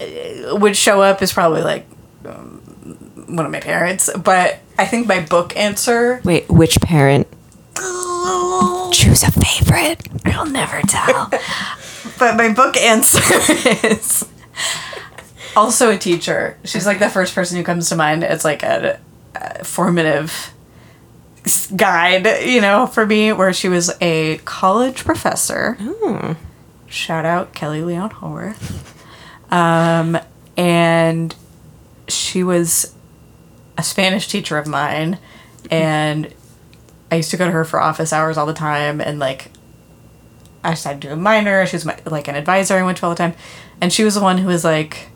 [0.00, 1.86] uh, would show up is probably like
[2.24, 2.60] um,
[3.28, 4.10] one of my parents.
[4.16, 6.20] But I think my book answer.
[6.24, 7.26] Wait, which parent?
[8.92, 10.00] Choose a favorite.
[10.24, 11.30] I'll never tell.
[12.18, 13.20] but my book answer
[13.86, 14.26] is
[15.56, 16.56] also a teacher.
[16.64, 19.00] She's like the first person who comes to mind It's like a,
[19.34, 20.52] a formative
[21.76, 25.76] guide, you know, for me, where she was a college professor.
[26.86, 28.96] Shout out Kelly Leon Haworth.
[29.52, 30.18] Um,
[30.56, 31.34] and
[32.08, 32.94] she was
[33.78, 35.18] a Spanish teacher of mine,
[35.70, 36.32] and
[37.10, 39.50] I used to go to her for office hours all the time, and like
[40.62, 41.66] I decided to do a minor.
[41.66, 43.34] She was my, like an advisor I went to all the time,
[43.80, 45.08] and she was the one who was like,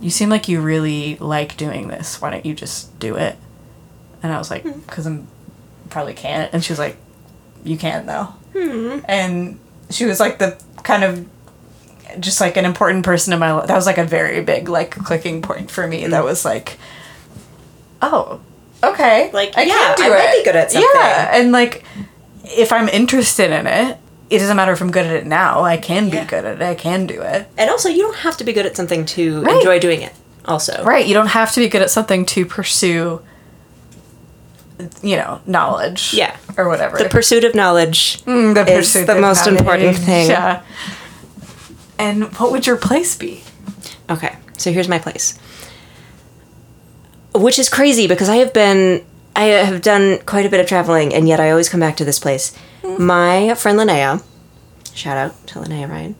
[0.00, 2.20] "You seem like you really like doing this.
[2.20, 3.36] Why don't you just do it?"
[4.22, 5.28] And I was like, "Cause I'm
[5.90, 6.96] probably can't." And she was like,
[7.64, 8.98] "You can though." Hmm.
[9.06, 9.58] And
[9.90, 11.26] she was like the kind of
[12.20, 13.68] just like an important person in my life.
[13.68, 16.06] That was like a very big like clicking point for me.
[16.06, 16.24] That mm.
[16.24, 16.78] was like,
[18.02, 18.40] oh,
[18.82, 20.10] okay, Like, I yeah, can do I it.
[20.10, 20.90] might be good at something.
[20.94, 21.84] Yeah, and like
[22.44, 23.98] if I'm interested in it,
[24.30, 25.62] it doesn't matter if I'm good at it now.
[25.62, 26.62] I can be good at it.
[26.62, 27.48] I can do it.
[27.56, 29.56] And also, you don't have to be good at something to Right.
[29.56, 30.12] enjoy doing it.
[30.46, 31.06] Also, Right.
[31.06, 33.20] You don't have to be good at something to pursue.
[35.02, 36.12] You know, knowledge.
[36.12, 36.36] Yeah.
[36.56, 36.98] Or whatever.
[36.98, 40.28] the pursuit of knowledge Mm, the is the most important thing.
[40.30, 40.62] Yeah.
[41.98, 43.42] And what would your place be?
[44.10, 45.38] Okay, so here's my place.
[47.34, 51.12] Which is crazy because I have been I have done quite a bit of traveling
[51.14, 52.56] and yet I always come back to this place.
[52.98, 54.22] My friend Linnea,
[54.94, 56.16] shout out to Linnea Ryan,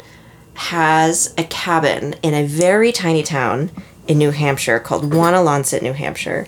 [0.54, 3.70] has a cabin in a very tiny town
[4.06, 6.46] in New Hampshire called Wonalancet, New Hampshire.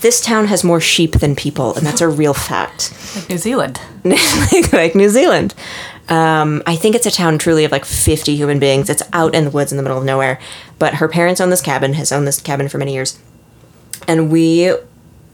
[0.00, 2.92] This town has more sheep than people, and that's a real fact.
[3.16, 3.80] Like New Zealand.
[4.04, 5.54] like, like New Zealand.
[6.10, 8.90] Um, I think it's a town truly of like 50 human beings.
[8.90, 10.38] It's out in the woods in the middle of nowhere.
[10.78, 13.18] But her parents own this cabin, has owned this cabin for many years.
[14.06, 14.70] And we,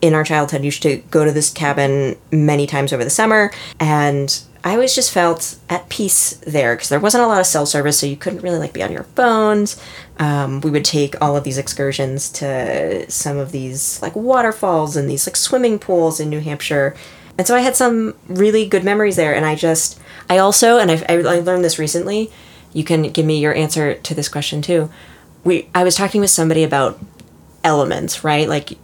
[0.01, 3.51] in our childhood, used to go to this cabin many times over the summer.
[3.81, 7.67] And I always just felt at peace there because there wasn't a lot of cell
[7.67, 9.81] service, so you couldn't really like be on your phones.
[10.19, 15.09] Um, we would take all of these excursions to some of these like waterfalls and
[15.09, 16.95] these like swimming pools in New Hampshire.
[17.39, 19.35] And so I had some really good memories there.
[19.35, 19.99] And I just,
[20.29, 22.31] I also, and I, I learned this recently.
[22.73, 24.91] You can give me your answer to this question too.
[25.45, 27.01] We, I was talking with somebody about
[27.65, 28.49] elements, right?
[28.49, 28.79] Like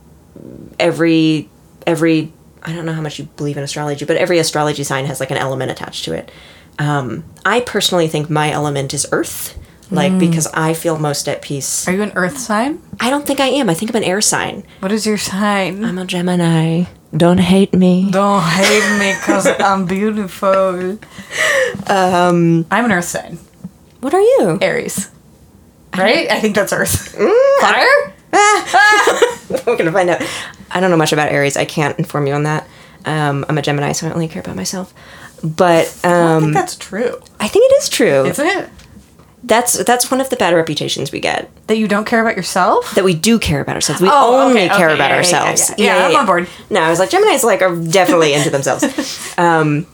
[0.78, 1.48] every,
[1.86, 5.20] every, I don't know how much you believe in astrology, but every astrology sign has
[5.20, 6.30] like an element attached to it.
[6.78, 9.58] Um, I personally think my element is earth,
[9.90, 11.88] like because I feel most at peace.
[11.88, 12.82] Are you an earth sign?
[13.00, 13.70] I don't think I am.
[13.70, 14.64] I think I'm an air sign.
[14.80, 15.84] What is your sign?
[15.84, 16.84] I'm a Gemini.
[17.16, 18.10] Don't hate me.
[18.10, 20.98] Don't hate me because I'm beautiful.
[21.86, 23.38] Um, I'm an earth sign.
[24.00, 24.58] what are you?
[24.60, 25.10] Aries.
[25.96, 26.30] Right?
[26.30, 27.16] I think that's earth.
[27.16, 28.14] Mm, Fire?
[29.66, 30.22] We're gonna find out.
[30.70, 31.56] I don't know much about Aries.
[31.56, 32.68] I can't inform you on that.
[33.06, 34.92] Um, I'm a Gemini, so I only care about myself.
[35.42, 37.20] But um, I um, think that's true.
[37.40, 38.26] I think it is true.
[38.26, 38.68] Isn't it?
[39.44, 41.48] That's that's one of the bad reputations we get.
[41.68, 42.94] That you don't care about yourself?
[42.96, 44.02] That we do care about ourselves.
[44.02, 45.70] We Oh, only okay, care okay, about yeah, yeah, yeah, ourselves.
[45.78, 45.96] yeah.
[45.98, 46.48] Yeah, I'm on board.
[46.70, 48.84] No, I was like Gemini's like are definitely into themselves.
[49.38, 49.86] Um,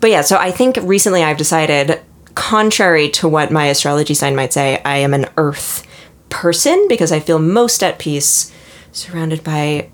[0.00, 2.00] but yeah, so I think recently I've decided,
[2.34, 5.86] contrary to what my astrology sign might say, I am an Earth
[6.28, 8.52] person because I feel most at peace
[8.92, 9.88] surrounded by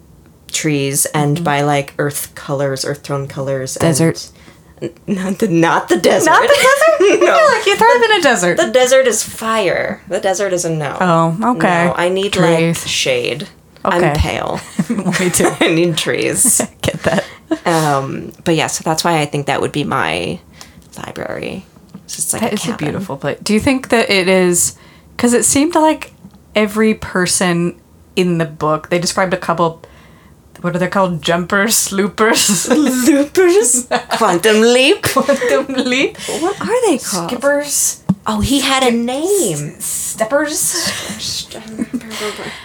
[0.49, 3.77] trees and by like earth colors, earth tone colors.
[3.77, 4.31] and- Desert.
[5.07, 6.31] Not the not the desert.
[6.31, 7.21] Not the desert?
[7.25, 7.33] no.
[7.33, 8.57] I like you thrive in a desert.
[8.59, 10.03] The desert is fire.
[10.09, 10.97] The desert is a no.
[11.01, 11.87] Oh, okay.
[11.87, 12.83] No, I need Trees.
[12.83, 13.49] like shade.
[13.85, 14.09] Okay.
[14.11, 14.61] I'm pale.
[15.21, 15.49] Me too.
[15.61, 16.61] I need trees.
[16.83, 17.25] Get that.
[17.65, 20.41] Um, but yeah, so that's why I think that would be my
[20.99, 21.65] library.
[22.05, 23.39] It's just like That a is a beautiful place.
[23.43, 24.77] Do you think that it is
[25.17, 26.13] because it seemed like
[26.57, 27.81] every person
[28.17, 29.83] in the book they described a couple.
[30.63, 31.23] What are they called?
[31.23, 32.69] Jumpers, sloopers,
[33.09, 33.87] Loopers,
[34.19, 35.03] quantum leap.
[35.03, 37.31] quantum leap, What are they called?
[37.31, 39.79] skippers, Oh, he had a name.
[39.81, 40.75] steppers.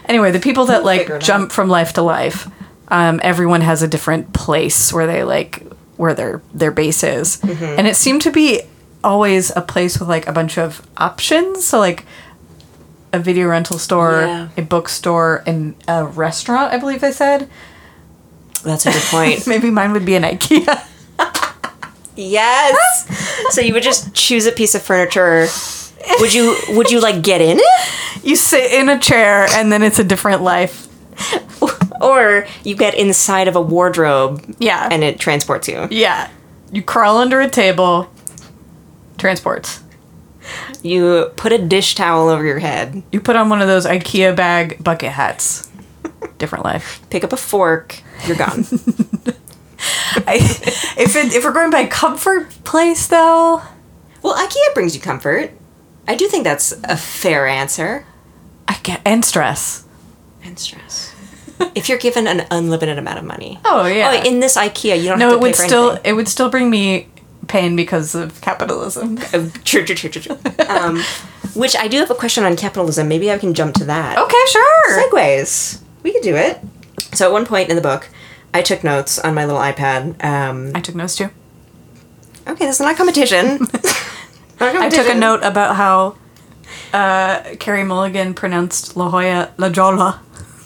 [0.06, 2.48] Anyway, the people that like jump from life to life,
[2.88, 5.64] um, everyone has a different place where they like
[5.98, 7.64] where their their base is, Mm-hmm.
[7.80, 8.62] and it seemed to be
[9.04, 11.66] always a place with like a bunch of options.
[11.66, 12.06] So like
[13.14, 14.48] a video rental store, Yeah.
[14.58, 16.74] a bookstore, and a restaurant.
[16.74, 17.50] I believe they said.
[18.64, 19.48] That's a good point.
[19.48, 20.88] Maybe mine would be an IKEA.
[22.16, 23.54] yes.
[23.56, 25.48] so you would just choose a piece of furniture.
[26.20, 26.56] Would you?
[26.70, 28.24] Would you like get in it?
[28.24, 30.88] you sit in a chair, and then it's a different life.
[32.02, 34.90] or you get inside of a wardrobe Yeah.
[34.92, 35.88] and it transports you.
[35.92, 36.30] yeah.
[36.72, 38.10] You crawl under a table.
[39.18, 39.82] Transports.
[40.82, 44.36] You put a dish towel over your head, You put on one of those IKEA
[44.36, 45.70] bag bucket hats.
[46.42, 47.00] Different life.
[47.12, 48.66] pick up a fork, you're gone.
[50.28, 50.38] I,
[50.98, 53.62] if it, if we're going by comfort place though,
[54.24, 55.52] well, IKEA brings you comfort.
[56.08, 58.06] I do think that's a fair answer.
[58.68, 59.86] I get and stress.
[60.44, 61.14] And stress.
[61.76, 63.60] if you're given an unlimited amount of money.
[63.64, 64.20] Oh yeah.
[64.24, 66.10] Oh, in this IKEA, you don't no, have to it pay would for still anything.
[66.12, 67.08] it would still bring me
[67.48, 69.20] pain because of capitalism.
[69.32, 70.66] Uh, true, true, true, true, true.
[70.68, 71.02] um,
[71.54, 73.08] which I do have a question on capitalism.
[73.08, 74.18] Maybe I can jump to that.
[74.18, 75.10] Okay, sure.
[75.12, 75.82] Segues.
[76.04, 76.60] We could do it.
[77.14, 78.10] So at one point in the book,
[78.54, 80.24] I took notes on my little iPad.
[80.24, 81.30] Um, I took notes too.
[82.48, 83.68] okay, that's not competition.
[84.62, 86.18] Not a I took a note about how
[86.94, 90.22] uh, Carey Mulligan pronounced La Jolla La Jolla.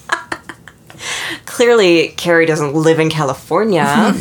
[1.45, 4.13] Clearly, Carey doesn't live in California.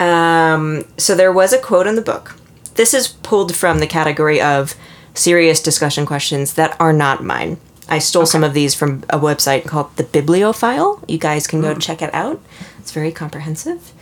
[0.00, 2.34] um, so there was a quote in the book.
[2.74, 4.74] This is pulled from the category of
[5.14, 7.58] serious discussion questions that are not mine.
[7.92, 11.04] I stole some of these from a website called The Bibliophile.
[11.06, 11.78] You guys can go hmm.
[11.78, 12.40] check it out.
[12.78, 13.92] It's very comprehensive.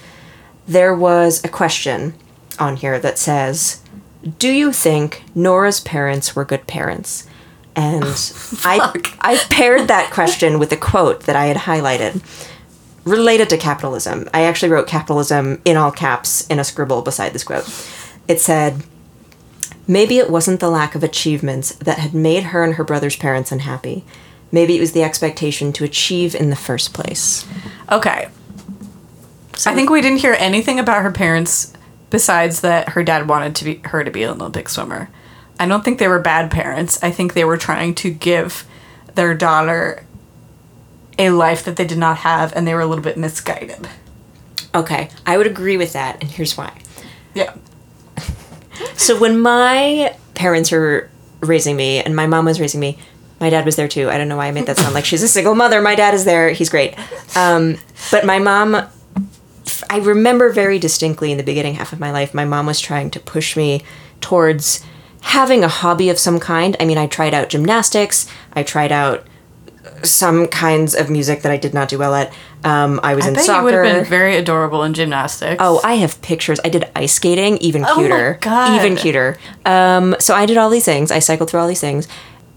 [0.69, 2.15] There was a question
[2.61, 3.83] on here that says,
[4.39, 7.27] "Do you think Nora's parents were good parents?"
[7.75, 8.77] And oh, I
[9.21, 12.23] I paired that question with a quote that I had highlighted
[13.05, 14.29] related to capitalism.
[14.33, 17.67] I actually wrote capitalism in all caps in a scribble beside this quote.
[18.29, 18.85] It said,
[19.91, 23.51] Maybe it wasn't the lack of achievements that had made her and her brother's parents
[23.51, 24.05] unhappy.
[24.53, 27.45] Maybe it was the expectation to achieve in the first place.
[27.91, 28.29] Okay.
[29.67, 31.73] I think we didn't hear anything about her parents
[32.09, 35.11] besides that her dad wanted to be her to be an Olympic swimmer.
[35.59, 37.03] I don't think they were bad parents.
[37.03, 38.65] I think they were trying to give
[39.17, 40.07] their daughter
[41.19, 43.89] a life that they did not have and they were a little bit misguided.
[44.73, 46.81] Okay, I would agree with that, and here's why.
[47.35, 47.57] Yeah.
[48.97, 52.99] So when my parents were raising me and my mom was raising me,
[53.41, 54.11] my dad was there too.
[54.11, 55.81] I don't know why I made that sound like she's a single mother.
[55.81, 56.51] My dad is there.
[56.51, 56.95] He's great.
[57.37, 57.79] Um,
[58.11, 58.87] but my mom,
[59.89, 63.11] I remember very distinctly in the beginning half of my life, my mom was trying
[63.13, 63.83] to push me
[64.21, 64.85] towards
[65.23, 66.77] having a hobby of some kind.
[66.79, 68.27] I mean, I tried out gymnastics.
[68.53, 69.27] I tried out
[70.03, 72.33] some kinds of music that I did not do well at.
[72.63, 73.59] Um, I was I in bet soccer.
[73.59, 75.57] you would have been very adorable in gymnastics.
[75.61, 76.61] Oh, I have pictures.
[76.65, 78.15] I did ice skating, even cuter.
[78.15, 78.39] Oh my.
[78.41, 78.81] God.
[78.81, 79.39] Even cuter.
[79.65, 81.11] Um, so I did all these things.
[81.11, 82.07] I cycled through all these things.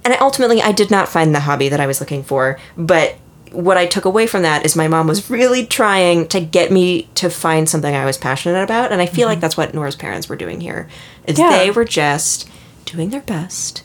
[0.04, 2.60] And I, ultimately, I did not find the hobby that I was looking for.
[2.76, 3.16] But
[3.54, 7.04] what I took away from that is my mom was really trying to get me
[7.16, 8.92] to find something I was passionate about.
[8.92, 10.89] And I feel like that's what Nora's parents were doing here.
[11.26, 11.50] Is Mm-hmm.
[11.52, 11.58] Yeah.
[11.60, 12.50] they were just
[12.84, 13.84] doing their best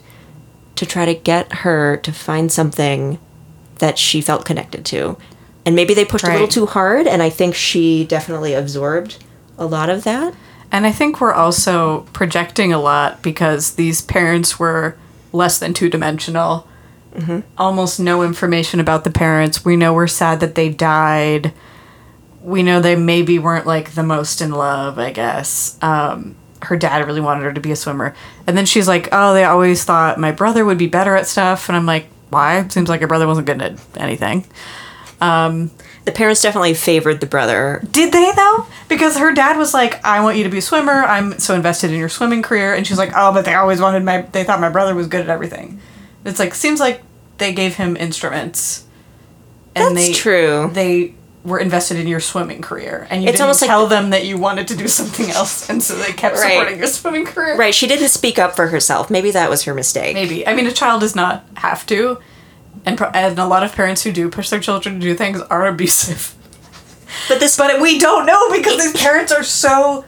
[0.75, 3.19] to try to get her to find something
[3.77, 5.17] that she felt connected to.
[5.65, 9.23] And maybe they pushed a little too hard, and I think she definitely absorbed
[9.57, 10.33] a lot of that.
[10.71, 14.95] And I think we're also projecting a lot because these parents were
[15.33, 16.67] less than two dimensional.
[17.57, 19.65] Almost no information about the parents.
[19.65, 21.53] We know we're sad that they died.
[22.41, 25.77] We know they maybe weren't like the most in love, I guess.
[25.81, 28.15] Um, her dad really wanted her to be a swimmer.
[28.47, 31.67] And then she's like, oh, they always thought my brother would be better at stuff.
[31.67, 32.67] And I'm like, why?
[32.69, 34.45] Seems like your brother wasn't good at anything.
[35.21, 35.71] Um,
[36.05, 37.81] the parents definitely favored the brother.
[37.91, 38.65] Did they though?
[38.87, 41.03] Because her dad was like, "I want you to be a swimmer.
[41.03, 44.03] I'm so invested in your swimming career," and she's like, "Oh, but they always wanted
[44.03, 44.21] my.
[44.21, 45.79] They thought my brother was good at everything."
[46.25, 47.01] It's like seems like
[47.37, 48.85] they gave him instruments,
[49.75, 50.69] and That's they true.
[50.73, 54.09] They were invested in your swimming career, and you It's didn't like tell the- them
[54.09, 56.51] that you wanted to do something else, and so they kept Right.
[56.53, 57.55] supporting your swimming career.
[57.55, 59.09] Right, she didn't speak up for herself.
[59.09, 60.13] Maybe that was her mistake.
[60.15, 60.45] Maybe.
[60.47, 62.17] I mean, a child does not have to,
[62.85, 65.41] and pro- and a lot of parents who do push their children to do things
[65.41, 66.35] are abusive.
[67.27, 70.05] But this But we don't know because these parents are so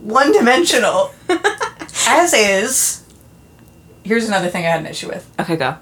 [0.00, 1.10] one dimensional.
[2.06, 3.04] As is,
[4.04, 5.76] here's another thing I had an issue with Okay, go.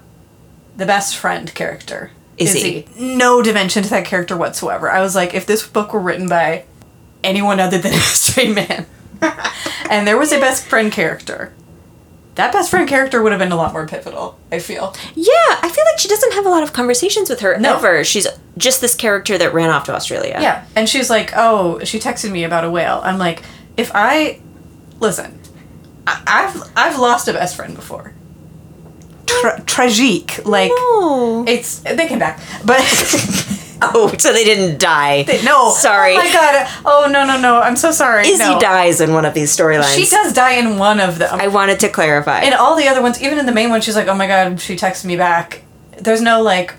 [0.75, 2.11] the best friend character.
[2.37, 2.87] Izzy.
[2.99, 4.91] No dimension to that character whatsoever.
[4.91, 6.65] I was like, if this book were written by
[7.23, 8.85] anyone other than a straight man,
[9.89, 11.51] and there was a best friend character,
[12.37, 14.95] that best friend character would have been a lot more pivotal, I feel.
[15.15, 17.75] Yeah, I feel like she doesn't have a lot of conversations with her No.
[17.75, 18.03] ever.
[18.03, 18.25] She's
[18.57, 20.37] just this character that ran off to Australia.
[20.41, 23.43] Yeah, and she's like, "Oh, she texted me about a whale." I'm like,
[23.75, 24.39] "If I
[24.99, 25.39] listen,
[26.07, 28.13] I, I've I've lost a best friend before.
[29.25, 31.43] Tra- tragique, like Oh.
[31.47, 32.79] it's they came back, but
[33.81, 35.23] Oh, so they didn't die.
[35.45, 36.13] no, Sorry.
[36.13, 38.27] Oh my god, oh no no no, I'm so sorry.
[38.27, 38.59] Izzy no.
[38.59, 39.95] dies in one of these storylines.
[39.95, 41.39] She does die in one of them.
[41.39, 42.41] I wanted to clarify.
[42.41, 44.59] in all the other ones, even in the main one, she's like, "Oh my god,"
[44.59, 45.61] she texted me back.
[45.99, 46.73] There's no like,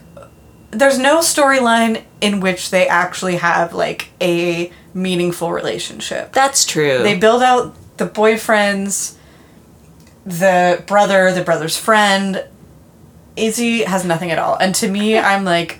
[0.73, 6.33] there's no storyline in which they actually have like a meaningful relationship.
[6.33, 6.99] That's true.
[7.05, 9.17] They build out the boyfriends,
[10.27, 12.45] the brother, the brother's friend.
[13.37, 15.79] Izzy has nothing at all, and to me, I'm like,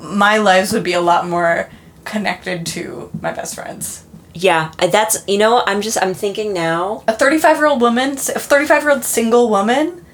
[0.00, 1.68] my lives would be a lot more
[2.04, 4.04] connected to my best friends.
[4.34, 5.62] yeah, that's you know.
[5.66, 7.02] I'm just I'm thinking now.
[7.08, 10.04] A 35 year old woman, a 35 year old single woman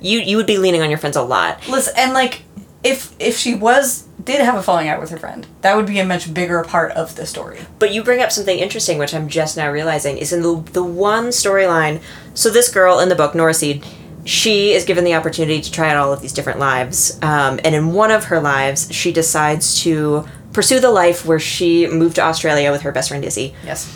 [0.00, 1.66] You you would be leaning on your friends a lot.
[1.68, 2.42] Listen, and like,
[2.82, 5.98] if if she was did have a falling out with her friend, that would be
[6.00, 7.60] a much bigger part of the story.
[7.78, 10.84] But you bring up something interesting, which I'm just now realizing is in the the
[10.84, 12.00] one storyline.
[12.34, 13.84] So this girl in the book, Nora Seed,
[14.28, 17.74] she is given the opportunity to try out all of these different lives, um, and
[17.74, 22.22] in one of her lives, she decides to pursue the life where she moved to
[22.22, 23.54] Australia with her best friend Izzy.
[23.64, 23.88] Yes.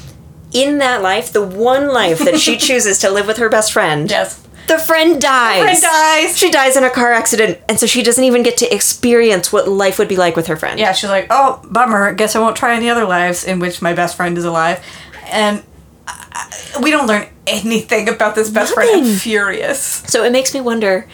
[0.53, 4.11] In that life, the one life that she chooses to live with her best friend,
[4.11, 4.41] Yes.
[4.69, 5.59] the friend dies.
[5.59, 6.39] The friend dies.
[6.39, 9.69] She dies in a car accident, and so she doesn't even get to experience what
[9.69, 10.79] life would be like with her friend.
[10.81, 12.15] Yeah, she's like, oh, bummer.
[12.15, 14.83] Guess I won't try any other lives in which my best friend is alive,
[15.31, 15.63] and
[16.07, 19.07] I, we don't learn anything about this best friend.
[19.07, 19.81] I'm furious.
[20.07, 21.07] So it makes me wonder,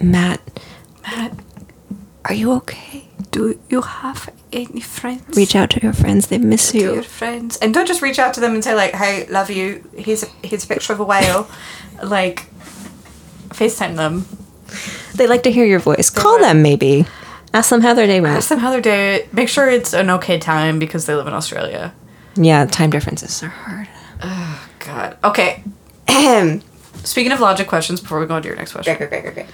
[0.00, 0.40] Matt,
[1.02, 1.38] Matt,
[2.24, 3.08] are you okay?
[3.32, 5.36] do you have any friends?
[5.36, 7.02] Reach out to your friends; they miss to your you.
[7.02, 10.22] friends, and don't just reach out to them and say like, "Hey, love you." Here's
[10.22, 11.50] a, here's a picture of a whale.
[12.04, 12.48] like,
[13.48, 14.26] FaceTime them.
[15.16, 16.08] They like to hear your voice.
[16.10, 16.44] Call would.
[16.44, 17.06] them, maybe.
[17.52, 18.36] Ask them how their day went.
[18.36, 19.28] Ask them how their day.
[19.32, 21.92] Make sure it's an okay time because they live in Australia.
[22.36, 23.88] Yeah, time differences are hard.
[24.78, 25.16] God.
[25.24, 25.62] Okay.
[27.04, 29.34] Speaking of logic questions, before we go on to your next question, Great, great, great,
[29.34, 29.46] great,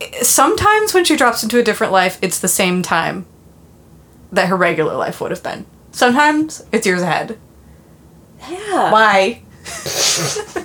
[0.00, 0.24] great.
[0.24, 3.26] sometimes when she drops into a different life, it's the same time
[4.32, 5.64] that her regular life would have been.
[5.92, 7.38] Sometimes it's years ahead.
[8.48, 8.92] Yeah.
[8.92, 9.42] Why?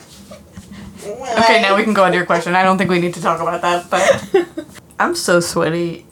[1.05, 2.55] Okay, now we can go on to your question.
[2.55, 4.45] I don't think we need to talk about that, but
[4.99, 6.05] I'm so sweaty.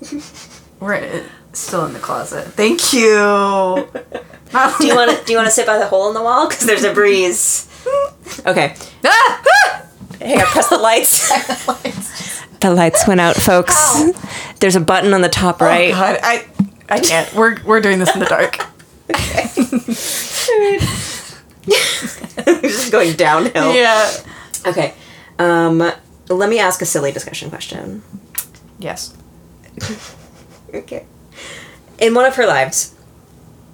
[0.82, 1.24] We're
[1.54, 2.48] still in the closet.
[2.48, 3.88] Thank you.
[4.54, 5.24] Not- Do you want to?
[5.26, 6.48] Do you want to sit by the hole in the wall?
[6.48, 7.68] Because there's a breeze.
[8.46, 8.76] Okay.
[9.04, 9.42] Ah!
[9.46, 9.82] Ah!
[10.22, 10.46] Hang on.
[10.52, 11.30] Press the lights.
[12.60, 14.04] the lights went out, folks.
[14.60, 15.90] There's a button on the top right.
[15.92, 16.46] Oh God, I
[16.88, 17.34] I can't.
[17.34, 18.60] We're we're doing this in the dark.
[19.10, 19.50] Okay.
[22.62, 23.74] Just going downhill.
[23.74, 24.12] Yeah.
[24.66, 24.94] Okay.
[25.40, 25.80] Um,
[26.30, 28.04] let me ask a silly discussion question.
[28.80, 29.16] Yes.
[30.74, 31.06] Okay.
[32.00, 32.96] In one of her lives,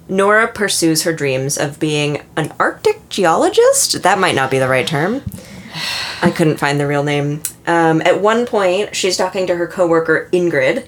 [0.08, 4.02] Nora pursues her dreams of being an Arctic geologist.
[4.02, 5.22] That might not be the right term.
[6.22, 7.42] I couldn't find the real name.
[7.66, 10.86] Um, at one point, she's talking to her coworker Ingrid,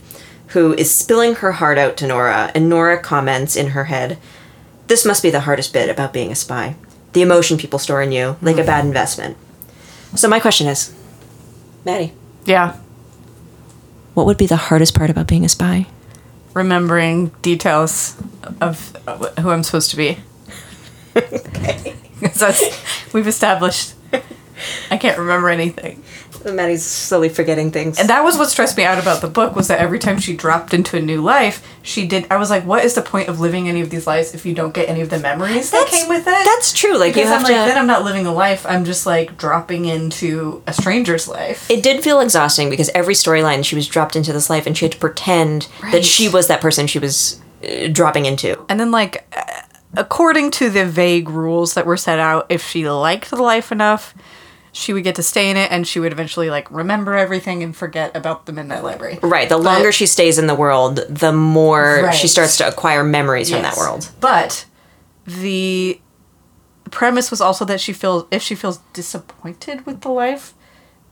[0.49, 4.19] who is spilling her heart out to Nora, and Nora comments in her head,
[4.89, 6.75] "This must be the hardest bit about being a spy.
[7.13, 9.37] The emotion people store in you, like a bad investment."
[10.17, 10.93] So my question is,
[11.85, 12.15] Maddie,
[12.47, 12.73] Yeah.
[14.15, 15.87] what would be the hardest part about being a spy?
[16.55, 18.17] Remembering details
[18.61, 18.95] of
[19.39, 20.19] who I'm supposed to be.
[21.17, 21.95] Okay.
[22.21, 23.95] that's- we've established
[24.91, 26.03] I can't remember anything.
[26.45, 27.99] Maddie's slowly forgetting things.
[27.99, 30.35] And that was what stressed me out about the book was that every time she
[30.37, 33.41] dropped into a new life, she did I was like, what is the point of
[33.41, 36.09] living any of these lives if you don't get any of the memories that came
[36.09, 36.45] with it?
[36.45, 36.97] That's true.
[36.97, 37.69] Like because you have I'm like, to.
[37.69, 38.65] then I'm not living a life.
[38.67, 41.71] I'm just like dropping into a stranger's life.
[41.71, 44.85] it did feel exhausting because every storyline she was dropped into this life and she
[44.85, 45.93] had to pretend Right.
[45.93, 48.65] that she was that person she was uh, dropping into.
[48.69, 49.43] And then, like, uh,
[49.97, 54.15] according to the vague rules that were set out, if she liked the life enough,
[54.73, 57.75] she would get to stay in it and she would eventually, like, remember everything and
[57.77, 59.19] forget about the Midnight Library.
[59.23, 59.49] Right.
[59.49, 62.15] The longer she stays in the world, the more Right.
[62.15, 64.11] she starts to acquire memories from that world.
[64.21, 64.65] But
[65.27, 66.01] the
[66.91, 70.55] premise was also that she feels, if she feels disappointed with the life,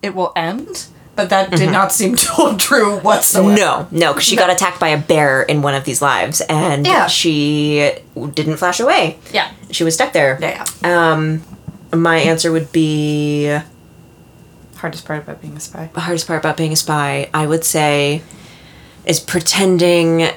[0.03, 0.87] it will end.
[1.17, 3.53] But that did not seem to hold true whatsoever.
[3.57, 6.87] No, no, because she got attacked by a bear in one of these lives, and
[6.87, 7.09] Yeah.
[7.09, 7.93] she
[8.35, 9.19] didn't flash away.
[9.33, 9.51] Yeah.
[9.73, 10.39] She was stuck there.
[10.41, 10.65] Yeah.
[10.85, 11.43] Um,
[11.93, 13.59] my answer would be
[14.77, 15.91] Hardest part about being a spy.
[15.93, 18.23] the hardest part about being a spy, I would say,
[19.05, 20.29] is pretending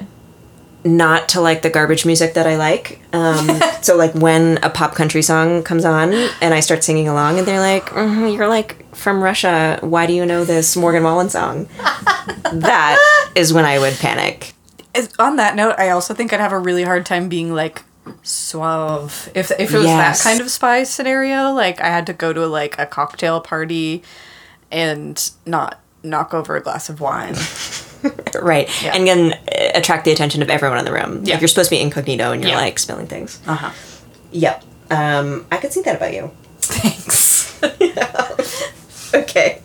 [0.84, 2.98] not to like the garbage music that I like.
[3.12, 3.48] Um,
[3.82, 7.46] so, like, when a pop country song comes on and I start singing along, and
[7.46, 9.78] they're like, "Mhm, You're like from Russia.
[9.80, 11.68] Why do you know this Morgan Wallen song?
[12.52, 14.54] that is when I would panic.
[14.94, 17.82] Is- on that note, I also think I'd have a really hard time being like
[18.22, 20.22] suave if if it was Yes.
[20.22, 21.52] that kind of spy scenario.
[21.52, 24.02] Like I had to go to like a cocktail party
[24.70, 27.34] and not knock over a glass of wine.
[28.42, 28.68] Right.
[28.82, 28.96] Yeah.
[28.96, 29.38] And then
[29.76, 31.20] attract the attention of everyone in the room.
[31.22, 31.34] Yeah.
[31.34, 32.56] Like, you're supposed to be incognito and you're Yeah.
[32.58, 33.38] like spilling things.
[33.46, 33.70] Uh huh.
[34.32, 34.64] Yep.
[34.90, 36.32] Um, I could see that about you.
[36.60, 37.60] Thanks.
[39.14, 39.60] Okay.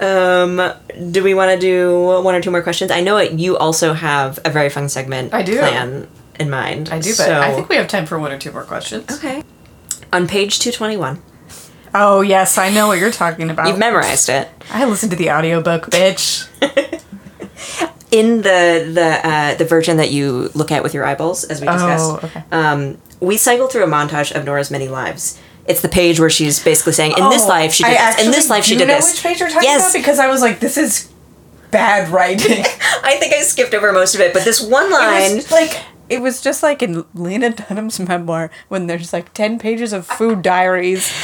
[0.00, 0.72] Um,
[1.10, 2.90] do we want to do one or two more questions?
[2.90, 5.58] I know it, you also have a very fun segment I do.
[5.58, 6.08] plan
[6.42, 6.90] in mind.
[6.90, 9.10] I do, but so- I think we have time for one or two more questions.
[9.10, 9.42] Okay.
[10.12, 11.22] On page 221,
[11.94, 13.68] Oh yes, I know what you're talking about.
[13.68, 14.48] you've memorized it.
[14.70, 16.48] I listened to the audiobook, bitch.
[18.10, 21.66] In the the uh, the version that you look at with your eyeballs, as we
[21.66, 22.42] discussed, Oh, okay.
[22.52, 25.40] um, we cycle through a montage of Nora's many lives.
[25.64, 28.26] It's the page where she's basically saying, "In this Oh, life, she I did this.
[28.26, 29.98] In this life, she do did know this." Which page you're talking yes, about?
[29.98, 31.10] Because I was like, this is
[31.70, 32.64] bad writing.
[33.02, 35.30] I think I skipped over most of it, but this one line.
[35.32, 35.80] It was like
[36.12, 40.42] it was just like in Lena Dunham's memoir when there's like ten pages of food
[40.42, 41.10] diaries.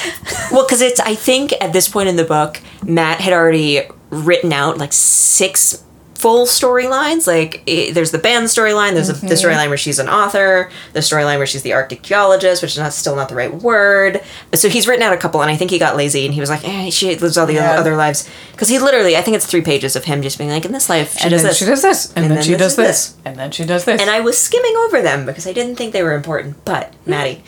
[0.50, 4.50] Well, because it's, I think at this point in the book, Matt had already written
[4.50, 5.84] out like six
[6.18, 7.26] full storylines.
[7.28, 10.98] Like, i there's the band storyline, there's a, the storyline where she's an author, the
[11.00, 14.20] storyline where she's the Arctic geologist, which is not, still not the right word.
[14.54, 16.50] So he's written out a couple, and I think he got lazy and he was
[16.50, 17.78] like, eh, she lives all the Yeah.
[17.78, 18.28] other lives.
[18.52, 20.88] Because he literally, I think it's three pages of him just being like, in this
[20.88, 21.58] life, she and does then this.
[21.58, 24.00] she does this, and, then, she this does is this, and then she does this.
[24.00, 26.64] And I was skimming over them because I didn't think they were important.
[26.64, 27.42] But, Maddie,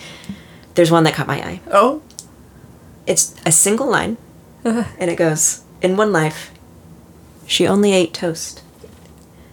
[0.77, 1.61] there's one that caught my eye.
[1.73, 2.03] oh,
[3.07, 4.17] It's a single line,
[4.65, 6.53] and it goes, "In one life,
[7.51, 8.63] she only ate toast."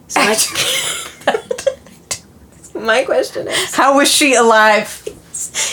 [0.08, 0.36] So my,
[2.80, 5.04] my question is, how was she alive?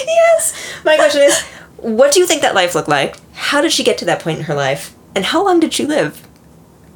[0.07, 1.41] yes, my question is,
[1.77, 3.17] what do you think that life looked like?
[3.35, 5.85] How did she get to that point in her life, and how long did she
[5.87, 6.27] live?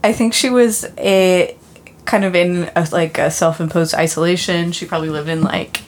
[0.02, 1.56] I think she was a
[2.04, 4.72] kind of in a, like a self-imposed isolation.
[4.72, 5.82] She probably lived in like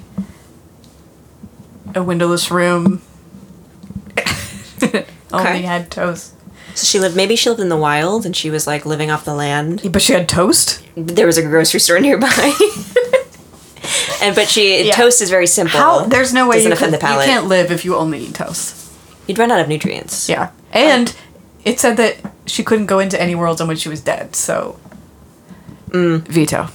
[1.94, 3.00] a windowless room.
[4.82, 5.04] Only
[5.48, 5.62] Okay.
[5.62, 6.34] had toast,
[6.74, 7.16] So she lived.
[7.16, 9.82] Maybe she lived in the wild, and she was like living off the land.
[9.92, 10.82] but she had toast.
[10.96, 12.52] There was a grocery store nearby.
[14.22, 14.94] and but she Yeah.
[14.94, 15.78] toast is very simple.
[15.80, 16.04] How?
[16.04, 18.76] There's no way Doesn't you, offend could, you can't live if you only eat toast.
[19.26, 20.28] You'd run out of nutrients.
[20.28, 20.50] Yeah.
[20.72, 21.14] And
[21.64, 22.16] it said that
[22.46, 24.78] she couldn't go into any worlds in which she was dead, so.
[25.88, 26.22] Mm.
[26.28, 26.68] Veto.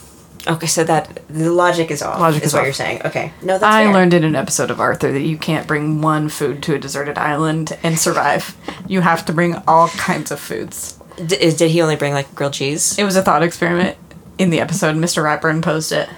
[0.47, 2.19] Okay, so that the logic is off.
[2.19, 2.65] Logic is, is what off.
[2.65, 3.01] you're saying.
[3.05, 3.93] Okay, no, that's I fair.
[3.93, 7.17] learned in an episode of Arthur that you can't bring one food to a deserted
[7.17, 8.55] island and survive.
[8.87, 10.99] You have to bring all kinds of foods.
[11.25, 12.97] D- is, did he only bring like grilled cheese?
[12.99, 13.97] It was a thought experiment
[14.37, 14.95] in the episode.
[14.95, 15.23] Mr.
[15.23, 16.09] Ratburn posed it.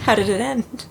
[0.00, 0.86] How did it end?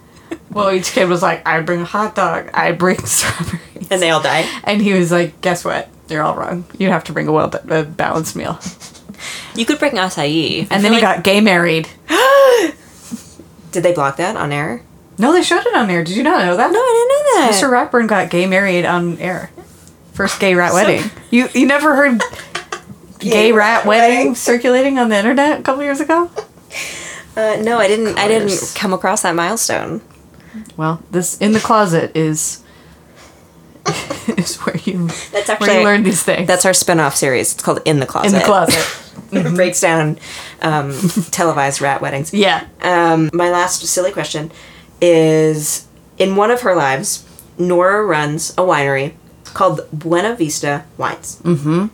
[0.52, 3.88] Well, each kid was like, I bring a hot dog, I bring strawberries.
[3.92, 4.50] And they all die.
[4.64, 5.90] And he was like, guess what?
[6.10, 6.66] You're all wrong.
[6.78, 8.60] You have to bring a well a balanced meal.
[9.56, 10.68] You could bring acai.
[10.70, 11.88] And then he got gay married.
[13.72, 14.82] Did they block that on air?
[15.18, 16.04] No, they showed it on air.
[16.04, 16.72] Did you not know that?
[16.72, 17.92] No, I didn't know that.
[17.92, 17.92] Mr.
[17.92, 19.52] Ratburn got gay married on air.
[20.14, 21.10] First gay rat wedding.
[21.30, 22.22] You you never heard
[23.20, 24.36] gay, rat, wedding wedding?
[24.36, 26.30] circulating on the internet a couple years ago?
[27.36, 28.18] Uh, no, I didn't.
[28.18, 28.74] I didn't course.
[28.74, 30.02] come across that milestone.
[30.78, 32.64] Well, this in the closet is
[34.38, 36.48] is where you That's where actually you learn these things.
[36.48, 37.54] That's our spin-off series.
[37.54, 38.28] It's called In the Closet.
[38.28, 39.02] in the closet.
[39.32, 40.18] it breaks down
[40.62, 40.92] um,
[41.32, 42.34] televised rat weddings.
[42.34, 42.66] Yeah.
[42.82, 44.52] Um, my last silly question
[45.02, 47.26] is: In one of her lives,
[47.58, 49.14] Nora runs a winery
[49.54, 51.40] called Buena Vista Wines.
[51.44, 51.88] Mm-hmm.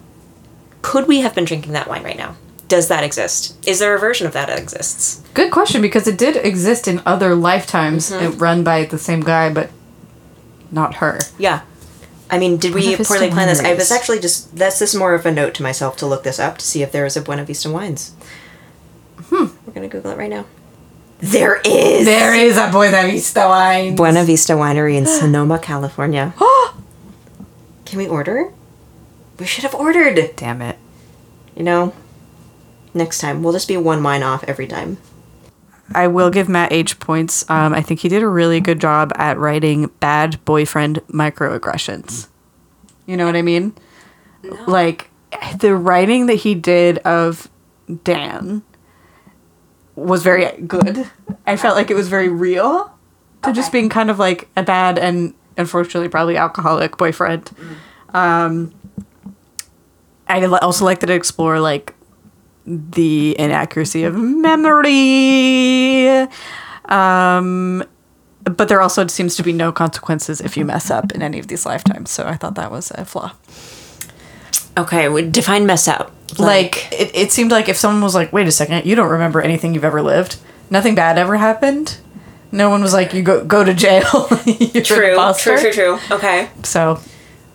[0.81, 2.35] Could we have been drinking that wine right now?
[2.67, 3.55] Does that exist?
[3.67, 5.21] Is there a version of that that exists?
[5.33, 8.25] Good question because it did exist in other lifetimes, Mm-hmm.
[8.25, 9.69] it run by the same guy, but
[10.71, 11.19] not her.
[11.37, 11.61] Yeah.
[12.31, 13.59] I mean, did we poorly plan this?
[13.59, 16.39] I was actually just that's this more of a note to myself to look this
[16.39, 18.15] up to see if there is a Buena Vista Wines.
[19.25, 19.47] Hmm.
[19.65, 20.45] We're gonna Google it right now.
[21.19, 22.05] There is.
[22.05, 23.95] There is a Buena Vista wine.
[23.95, 26.33] Buena Vista Winery in Sonoma, California.
[27.85, 28.51] Can we order?
[29.37, 30.35] We should have ordered.
[30.35, 30.77] Damn it.
[31.55, 31.93] You know,
[32.93, 34.97] next time we'll just be one wine off every time.
[35.95, 37.49] I will give Matt H points.
[37.49, 42.27] Um, I think he did a really good job at writing bad boyfriend microaggressions.
[43.05, 43.73] You know what I mean?
[44.67, 45.09] Like
[45.57, 47.49] the writing that he did of
[48.03, 48.63] Dan
[49.95, 51.09] was very good.
[51.45, 52.91] I felt like it was very real
[53.43, 57.51] to just being kind of like a bad and unfortunately probably alcoholic boyfriend.
[58.13, 58.73] Um,
[60.27, 61.93] I also like that it explore like
[62.65, 65.47] the inaccuracy of memory.
[66.85, 67.83] Um,
[68.43, 71.47] but there also seems to be no consequences if you mess up in any of
[71.47, 72.09] these lifetimes.
[72.11, 73.33] So I thought that was a flaw.
[74.77, 76.11] Okay, we define mess up.
[76.39, 79.41] Like, it, it seemed like if someone was like, wait a second, you don't remember
[79.41, 80.37] anything you've ever lived,
[80.69, 81.97] nothing bad ever happened.
[82.53, 84.01] No one was like, you go go to jail.
[84.83, 85.99] True, true, true, true.
[86.09, 86.49] Okay.
[86.63, 86.99] So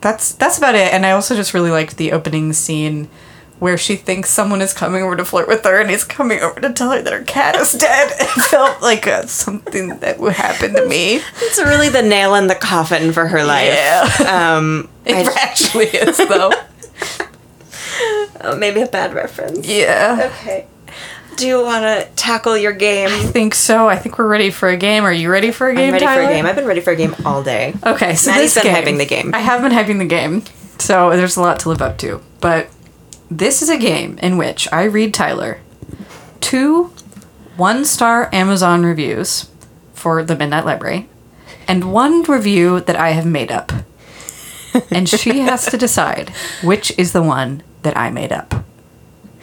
[0.01, 0.91] that's that's about it.
[0.93, 3.09] And I also just really liked the opening scene
[3.59, 6.59] where she thinks someone is coming over to flirt with her and he's coming over
[6.59, 8.11] to tell her that her cat is dead.
[8.19, 11.21] It felt like uh, something that would happen to me.
[11.41, 13.73] It's really the nail in the coffin for her life.
[13.73, 14.55] Yeah.
[14.57, 16.51] Um, It I- actually is though.
[18.41, 19.67] oh, maybe a bad reference.
[19.67, 20.31] Yeah.
[20.33, 20.67] Okay.
[21.37, 23.09] Do you want to tackle your game?
[23.11, 23.87] I think so.
[23.87, 25.03] I think we're ready for a game.
[25.03, 25.93] Are you ready for a game?
[25.93, 26.45] I'm ready for a game.
[26.47, 27.75] I've been ready for a game all day.
[27.85, 29.35] Okay, so Maddie's this been game, hyping the game.
[29.35, 30.43] I have been hyping the game,
[30.79, 32.21] so there's a lot to live up to.
[32.41, 32.69] But
[33.29, 35.59] this is a game in which I read Tyler
[36.39, 36.91] two
[37.57, 39.49] one-star Amazon reviews
[39.93, 41.09] for the Midnight Library,
[41.67, 43.71] and one review that I have made up,
[44.91, 46.29] and she has to decide
[46.63, 48.63] which is the one that I made up.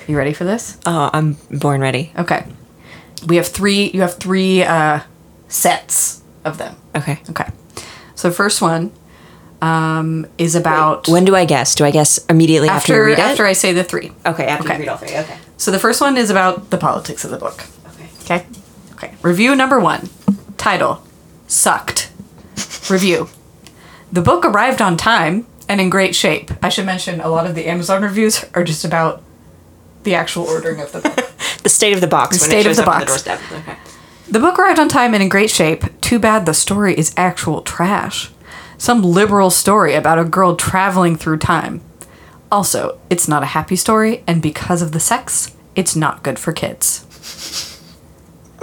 [0.07, 0.79] You ready for this?
[0.87, 2.13] Oh, I'm born ready.
[2.17, 2.47] Okay.
[3.27, 3.91] We have three.
[3.91, 5.01] You have three uh,
[5.49, 6.77] sets of them.
[6.95, 7.21] Okay.
[7.31, 7.51] Okay.
[8.15, 8.93] So first one
[9.63, 11.75] um, is about When do I guess?
[11.75, 13.51] Do I guess immediately after, you after read after it?
[13.51, 14.13] I say the three.
[14.27, 14.75] okay, after Okay.
[14.75, 15.17] you read all three.
[15.17, 15.37] Okay.
[15.57, 17.65] So the first one is about the politics of the book.
[17.95, 18.09] Okay.
[18.25, 18.47] Okay.
[18.93, 19.15] Okay.
[19.23, 20.09] Review number one.
[20.59, 21.03] Title:
[21.47, 22.11] Sucked.
[22.91, 23.29] Review.
[24.13, 26.51] The book arrived on time and in great shape.
[26.63, 29.23] I should mention a lot of the Amazon reviews are just about
[30.05, 31.31] the actual ordering of the book.
[31.65, 32.39] The state of the box.
[32.39, 33.07] when state it of the box.
[33.07, 33.41] doorstep.
[33.51, 33.77] Okay.
[34.31, 35.85] The book arrived on time and in great shape.
[36.03, 38.31] Too bad the story is actual trash.
[38.85, 41.81] Some liberal story about a girl traveling through time.
[42.53, 46.53] Also, it's not a happy story, and because of the sex, it's not good for
[46.53, 47.01] kids.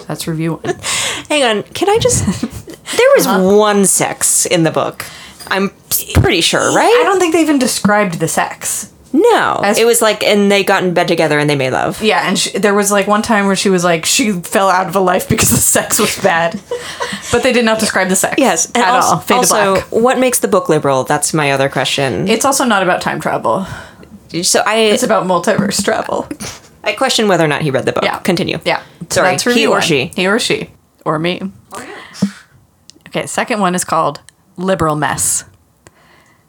[0.05, 0.75] That's review one.
[1.27, 1.63] Hang on.
[1.73, 2.23] Can I just?
[2.97, 3.57] there was Uh-huh.
[3.57, 5.05] one sex in the book.
[5.47, 5.71] I'm
[6.13, 6.85] pretty sure, right?
[7.01, 8.90] I don't think they even described the sex.
[9.13, 12.01] No, As- it was like, and they got in bed together and they made love.
[12.01, 14.87] Yeah, and she, there was like one time where she was like she fell out
[14.87, 16.59] of a life because the sex was bad,
[17.31, 18.35] but they did not describe the sex.
[18.37, 19.19] Yes, and at also, all.
[19.19, 19.85] Fade to also, black.
[19.91, 21.03] what makes the book liberal?
[21.03, 22.27] That's my other question.
[22.27, 23.65] It's also not about time travel.
[24.43, 26.27] so I, It's about multiverse travel.
[26.83, 28.03] I question whether or not he read the book.
[28.03, 28.17] Yeah.
[28.19, 28.59] Continue.
[28.65, 28.81] Yeah.
[29.09, 29.81] So Sorry, that's he or one.
[29.81, 30.05] she.
[30.15, 30.71] He or she.
[31.05, 31.41] or me.
[31.73, 31.85] Or
[33.07, 34.21] okay, second one is called
[34.57, 35.45] Liberal Mess.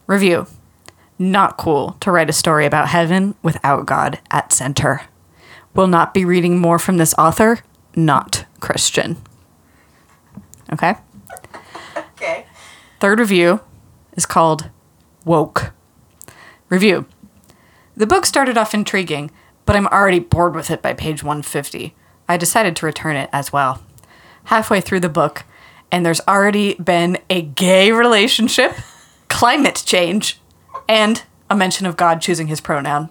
[0.06, 0.46] Review.
[1.22, 5.02] Not cool to write a story about heaven without God at center.
[5.72, 7.60] Will not be reading more from this author,
[7.94, 9.18] not Christian.
[10.72, 10.96] Okay?
[11.96, 12.44] Okay.
[12.98, 13.60] Third review
[14.14, 14.68] is called
[15.24, 15.72] Woke.
[16.68, 17.06] Review.
[17.96, 19.30] The book started off intriguing,
[19.64, 21.94] but I'm already bored with it by page 150.
[22.28, 23.80] I decided to return it as well.
[24.46, 25.44] Halfway through the book,
[25.92, 28.72] and there's already been a gay relationship,
[29.28, 30.40] climate change,
[30.88, 33.10] and a mention of God choosing his pronoun.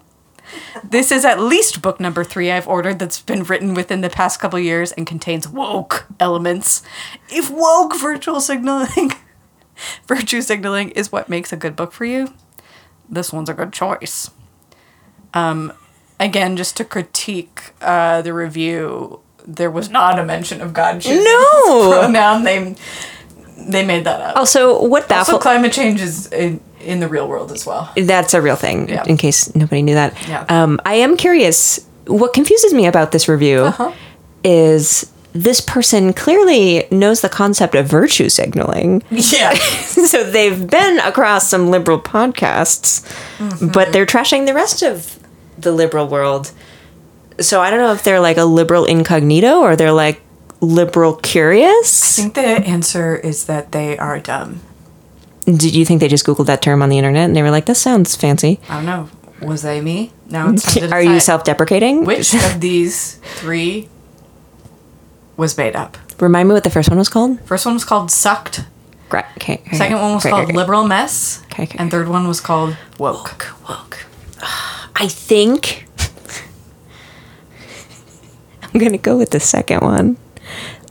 [0.82, 4.40] This is at least book number three I've ordered that's been written within the past
[4.40, 6.82] couple years and contains woke elements.
[7.30, 9.12] If woke virtual signaling,
[10.06, 12.34] virtue signaling is what makes a good book for you,
[13.08, 14.30] this one's a good choice.
[15.32, 15.72] Um,
[16.18, 21.24] again, just to critique uh, the review, there was not a mention of God choosing
[21.24, 21.90] No!
[21.90, 22.44] his pronoun.
[22.44, 22.76] They
[23.56, 24.36] they made that up.
[24.36, 27.92] Also, what also, climate change is in, in the real world as well.
[27.96, 29.04] That's a real thing, Yeah.
[29.06, 30.14] in case nobody knew that.
[30.28, 30.44] Yeah.
[30.48, 31.80] Um, I am curious.
[32.06, 33.92] What confuses me about this review Uh-huh.
[34.42, 39.02] is this person clearly knows the concept of virtue signaling.
[39.10, 39.54] Yeah.
[39.54, 43.00] so they've been across some liberal podcasts,
[43.38, 43.68] Mm-hmm.
[43.68, 45.18] but they're trashing the rest of
[45.58, 46.50] the liberal world.
[47.40, 50.20] So I don't know if they're like a liberal incognito or they're like
[50.62, 52.18] liberal curious.
[52.18, 54.60] I think the answer is that they are dumb.
[55.44, 57.66] Did you think they just Googled that term on the internet and they were like,
[57.66, 58.60] this sounds fancy?
[58.68, 59.10] I don't know.
[59.42, 60.12] Was they me?
[60.28, 62.04] Now it's to Are you self deprecating?
[62.04, 63.88] Which of these three
[65.36, 65.98] was made up?
[66.20, 67.40] Remind me what the first one was called?
[67.40, 68.64] First one was called Sucked.
[69.08, 69.24] Great.
[69.38, 69.54] Okay.
[69.66, 70.54] okay, Second one was called.
[70.54, 71.42] Liberal Mess.
[71.46, 73.52] Okay, okay, And third one was called Woke.
[73.68, 74.06] Woke.
[74.94, 75.86] I think
[78.62, 80.16] I'm gonna go with the second one.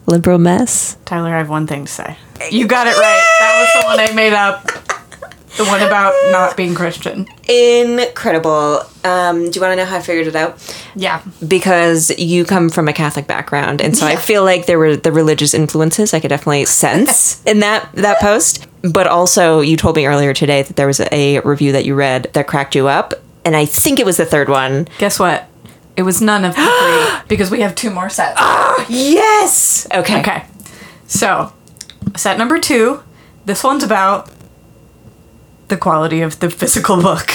[0.06, 0.98] Liberal mess.
[1.06, 2.18] Tyler, I have one thing to say.
[2.50, 3.38] You got it right.
[3.40, 4.66] That was the one I made up.
[5.58, 7.28] The one about not being Christian.
[7.48, 8.82] Incredible.
[9.04, 10.58] Um, do you want to know how I figured it out?
[10.96, 11.22] Yeah.
[11.46, 15.12] Because you come from a Catholic background, and so I feel like there were the
[15.12, 18.66] religious influences I could definitely sense in that that post.
[18.82, 22.30] But also, you told me earlier today that there was a review that you read
[22.34, 24.88] that cracked you up, and I think it was the third one.
[25.00, 25.48] Guess what?
[26.02, 26.62] It was none of the
[27.20, 28.34] three because we have two more sets.
[28.42, 29.86] Ah, Yes.
[29.94, 30.20] Okay.
[30.22, 30.44] Okay.
[31.06, 31.54] So,
[32.16, 33.04] set number two.
[33.46, 34.28] This one's about
[35.68, 37.30] the quality of the physical book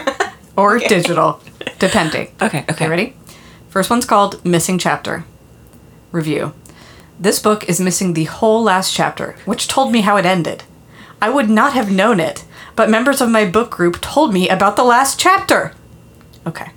[0.56, 1.40] or digital,
[1.80, 2.28] depending.
[2.40, 2.60] Okay.
[2.60, 2.72] Okay.
[2.72, 3.16] Okay, ready?
[3.68, 5.24] First one's called Missing Chapter.
[6.12, 6.52] Review.
[7.18, 10.62] This book is missing the whole last chapter, which told me how it ended.
[11.20, 12.44] I would not have known it,
[12.76, 15.72] but members of my book group told me about the last chapter.
[16.46, 16.70] Okay.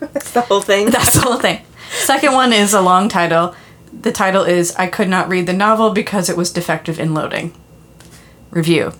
[0.12, 0.90] That's the whole thing.
[0.90, 1.64] That's the whole thing.
[1.90, 3.54] Second one is a long title.
[3.92, 7.52] The title is I Could Not Read the Novel Because It Was Defective in Loading.
[8.50, 8.92] Review.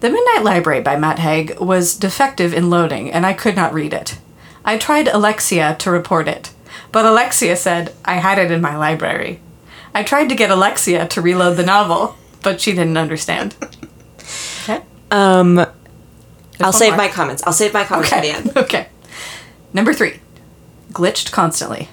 [0.00, 3.94] The Midnight Library by Matt Haig was defective in loading, and I could not read
[3.94, 4.18] it.
[4.62, 6.52] I tried Alexia to report it,
[6.92, 9.40] but Alexia said I had it in my library.
[9.94, 13.56] I tried to get Alexia to reload the novel, but she didn't understand.
[14.64, 14.82] Okay.
[15.10, 15.64] Um,
[16.60, 17.42] I'll save my comments.
[17.46, 18.52] I'll save my comments for the end.
[18.56, 18.88] okay.
[19.72, 20.20] Number three,
[20.94, 21.88] glitched constantly.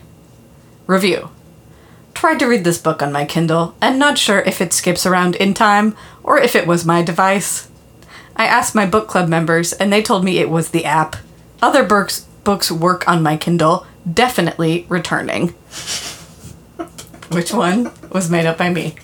[0.87, 1.29] Review.
[2.13, 5.35] Tried to read this book on my Kindle and not sure if it skips around
[5.35, 7.69] in time or if it was my device.
[8.35, 11.15] I asked my book club members and they told me it was the app.
[11.61, 15.49] Other books books work on my Kindle, definitely returning.
[17.31, 18.95] Which one was made up by me?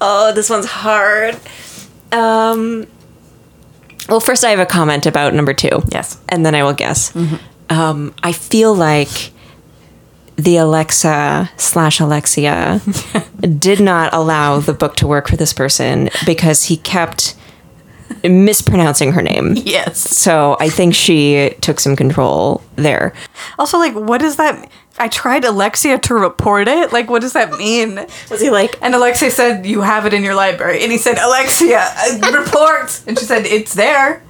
[0.00, 1.38] Oh, this one's hard.
[2.12, 2.86] Um,
[4.08, 5.82] well, first I have a comment about number two.
[5.88, 6.20] Yes.
[6.28, 7.12] And then I will guess.
[7.72, 9.32] Um, I feel like
[10.36, 12.82] the Alexa slash Alexia
[13.58, 17.34] did not allow the book to work for this person because he kept
[18.22, 19.54] mispronouncing her name.
[19.56, 19.98] Yes.
[19.98, 23.14] So I think she took some control there.
[23.58, 24.70] Also, like, what does that?
[24.98, 26.92] I tried Alexia to report it.
[26.92, 28.06] Like, what does that mean?
[28.30, 31.16] Was he like, And Alexia said, "You have it in your library." And he said,
[31.18, 34.22] "Alexia, uh, report." And she said, "It's there."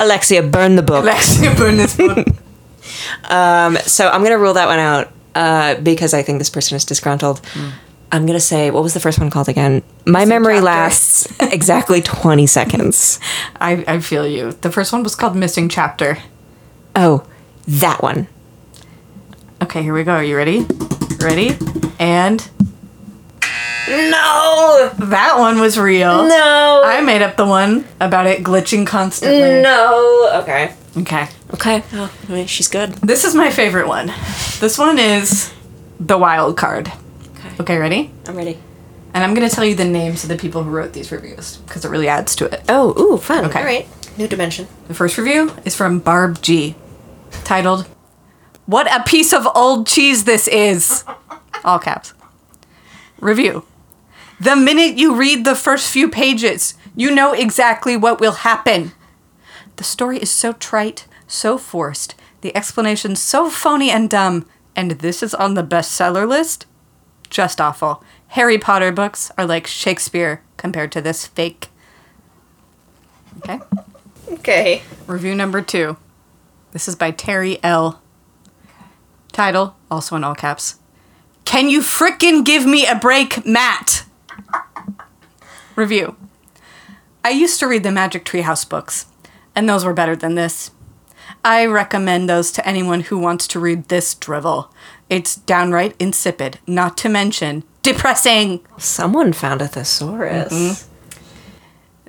[0.00, 1.04] Alexia, burn the book?
[1.04, 2.26] Alexia, burn this book.
[3.28, 6.84] Um, so I'm gonna rule that one out uh, because I think this person is
[6.84, 7.40] disgruntled.
[8.12, 9.82] I'm gonna say what was the first one called again?
[10.06, 10.64] My memory chapter.
[10.66, 13.18] lasts exactly 20 seconds.
[13.60, 14.52] I, I feel you.
[14.52, 16.18] The first one was called Missing Chapter.
[16.94, 17.26] Oh,
[17.66, 18.28] that one.
[19.62, 20.12] Okay, here we go.
[20.12, 20.64] Are you ready?
[21.18, 21.56] Ready?
[21.98, 22.46] And
[23.88, 26.26] No, that one was real.
[26.26, 29.60] no, I made up the one about it glitching constantly.
[29.62, 30.30] no.
[30.42, 31.28] Okay, Okay.
[31.52, 31.82] okay.
[31.92, 32.92] Oh, I mean, she's good.
[32.94, 34.06] This is my favorite one.
[34.60, 35.52] This one is
[35.98, 36.92] the wild card.
[37.36, 37.50] Okay.
[37.60, 38.12] Okay, ready?
[38.26, 38.58] I'm ready.
[39.12, 41.58] And I'm going to tell you the names of the people who wrote these reviews
[41.58, 42.62] because it really adds to it.
[42.68, 43.44] Oh, ooh, fun.
[43.46, 43.58] Okay.
[43.58, 43.88] All right.
[44.18, 44.68] New dimension.
[44.88, 46.76] The first review is from Barb G,
[47.42, 47.86] titled,
[48.66, 51.04] What a Piece of Old Cheese This Is!
[51.64, 52.14] All caps.
[53.20, 53.64] Review.
[54.40, 58.92] The minute you read the first few pages, you know exactly what will happen.
[59.76, 64.46] The story is so trite, so forced, the explanation's so phony and dumb,
[64.76, 66.66] and this is on the bestseller list?
[67.30, 68.04] Just awful.
[68.28, 71.68] Harry Potter books are like Shakespeare compared to this fake.
[73.38, 73.60] Okay.
[74.30, 74.82] Okay.
[75.06, 75.96] Review number two.
[76.72, 78.02] This is by Terry L.
[79.32, 80.78] Title, also in all caps.
[81.44, 84.04] Can you frickin' give me a break, Matt?
[85.76, 86.16] Review.
[87.24, 89.06] I used to read the Magic Treehouse books,
[89.54, 90.70] and those were better than this.
[91.44, 94.72] I recommend those to anyone who wants to read this drivel.
[95.10, 98.60] It's downright insipid, not to mention depressing.
[98.78, 100.52] Someone found a thesaurus.
[100.52, 100.90] Mm-hmm.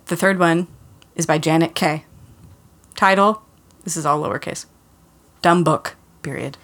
[0.05, 0.67] The third one
[1.15, 2.05] is by Janet K.
[2.95, 3.41] Title,
[3.83, 4.65] this is all lowercase.
[5.41, 6.57] Dumb book, period.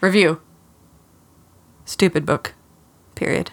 [0.00, 0.40] Review.
[1.84, 2.54] Stupid book,
[3.14, 3.50] period.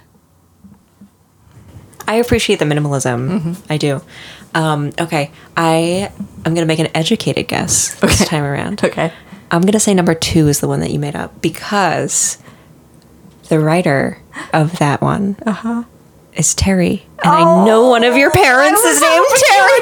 [2.08, 3.40] I appreciate the minimalism.
[3.40, 3.54] Mm-hmm.
[3.72, 4.02] I do.
[4.54, 6.12] Um, okay, I
[6.46, 8.84] I'm gonna make an educated guess this time around.
[8.84, 9.12] Okay.
[9.52, 12.38] I'm gonna say number two is the one that you made up because
[13.50, 14.20] the writer
[14.54, 15.84] of that one Uh-huh.
[16.34, 19.80] is Terry, and I know one of your parents is named Terry.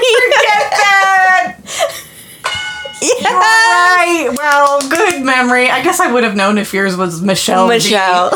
[3.21, 4.29] yeah, Right.
[4.37, 5.69] Well, good memory.
[5.69, 7.67] I guess I would have known if yours was Michelle.
[7.67, 8.31] Michelle.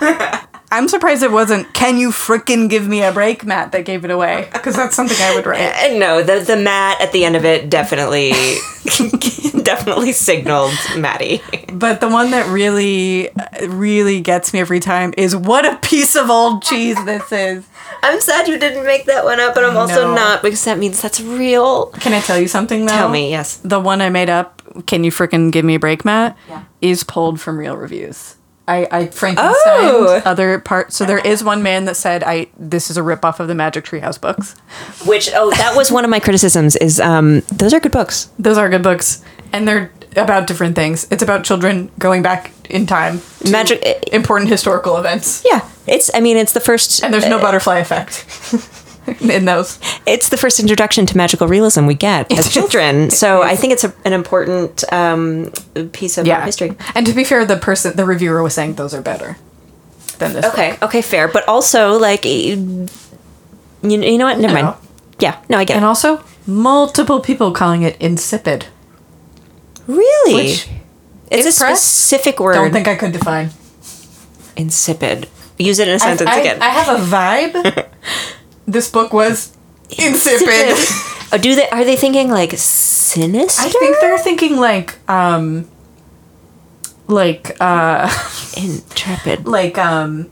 [0.70, 1.72] I'm surprised it wasn't.
[1.74, 3.72] Can you frickin' give me a break, Matt?
[3.72, 5.60] That gave it away because that's something I would write.
[5.60, 8.32] Uh, no, the the Matt at the end of it definitely
[9.62, 11.42] definitely signaled Maddie.
[11.76, 13.28] But the one that really,
[13.68, 17.68] really gets me every time is what a piece of old cheese this is.
[18.02, 20.14] I'm sad you didn't make that one up, but I'm also know.
[20.14, 21.88] not because that means that's real.
[21.88, 22.94] Can I tell you something though?
[22.94, 23.58] Tell me, yes.
[23.58, 26.34] The one I made up, Can You Frickin' Give Me a Break, Matt?
[26.48, 26.64] Yeah.
[26.80, 28.36] Is pulled from real reviews.
[28.68, 30.22] I, I Frankenstein Oh.
[30.24, 30.96] other parts.
[30.96, 33.84] So there is one man that said, "I this is a ripoff of the Magic
[33.84, 34.54] Treehouse books."
[35.06, 36.76] Which oh, that was one of my criticisms.
[36.76, 38.28] Is um, those are good books.
[38.38, 41.06] Those are good books, and they're about different things.
[41.10, 46.10] It's about children going back in time, to Magic- eh, important historical events, Yeah, it's.
[46.14, 47.02] I mean, it's the first.
[47.04, 48.24] and there's no butterfly effect
[49.20, 49.78] in those.
[50.06, 53.10] It's the first introduction to magical realism we get as children.
[53.10, 55.50] So I think it's a, an important um,
[55.92, 56.72] piece of our history.
[56.94, 59.36] And to be fair, the person, the reviewer was saying those are better
[60.18, 60.44] than this.
[60.46, 60.82] Okay, book.
[60.84, 61.28] okay, fair.
[61.28, 62.86] But also, like, you,
[63.82, 64.38] you know what?
[64.38, 64.66] Never mind.
[64.66, 64.76] know.
[65.18, 65.88] Yeah, no, I get And it.
[65.88, 68.66] also, multiple people calling it insipid.
[69.86, 70.34] Really?
[70.34, 70.68] Which
[71.30, 72.54] it's a if pressed, specific word.
[72.54, 73.50] Don't think I could define.
[74.56, 75.28] insipid.
[75.58, 76.60] Use it in a sentence I- again.
[76.60, 77.86] I have a vibe.
[78.66, 79.56] this book was
[79.90, 80.74] insipid.
[81.32, 81.68] oh, do they?
[81.70, 83.62] Are they thinking like sinister?
[83.62, 85.68] I think they're thinking like, um,
[87.06, 88.10] like, uh,
[88.56, 89.46] intrepid.
[89.46, 90.30] like, um,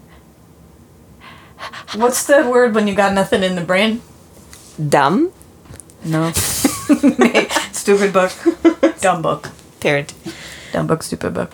[1.95, 4.03] what's the word when you got nothing in the brain?
[4.89, 5.32] Dumb.
[6.05, 6.32] No.
[7.72, 8.32] stupid book.
[9.01, 9.51] Dumb book.
[9.80, 10.12] Parent.
[10.72, 11.53] Dumb book, stupid book.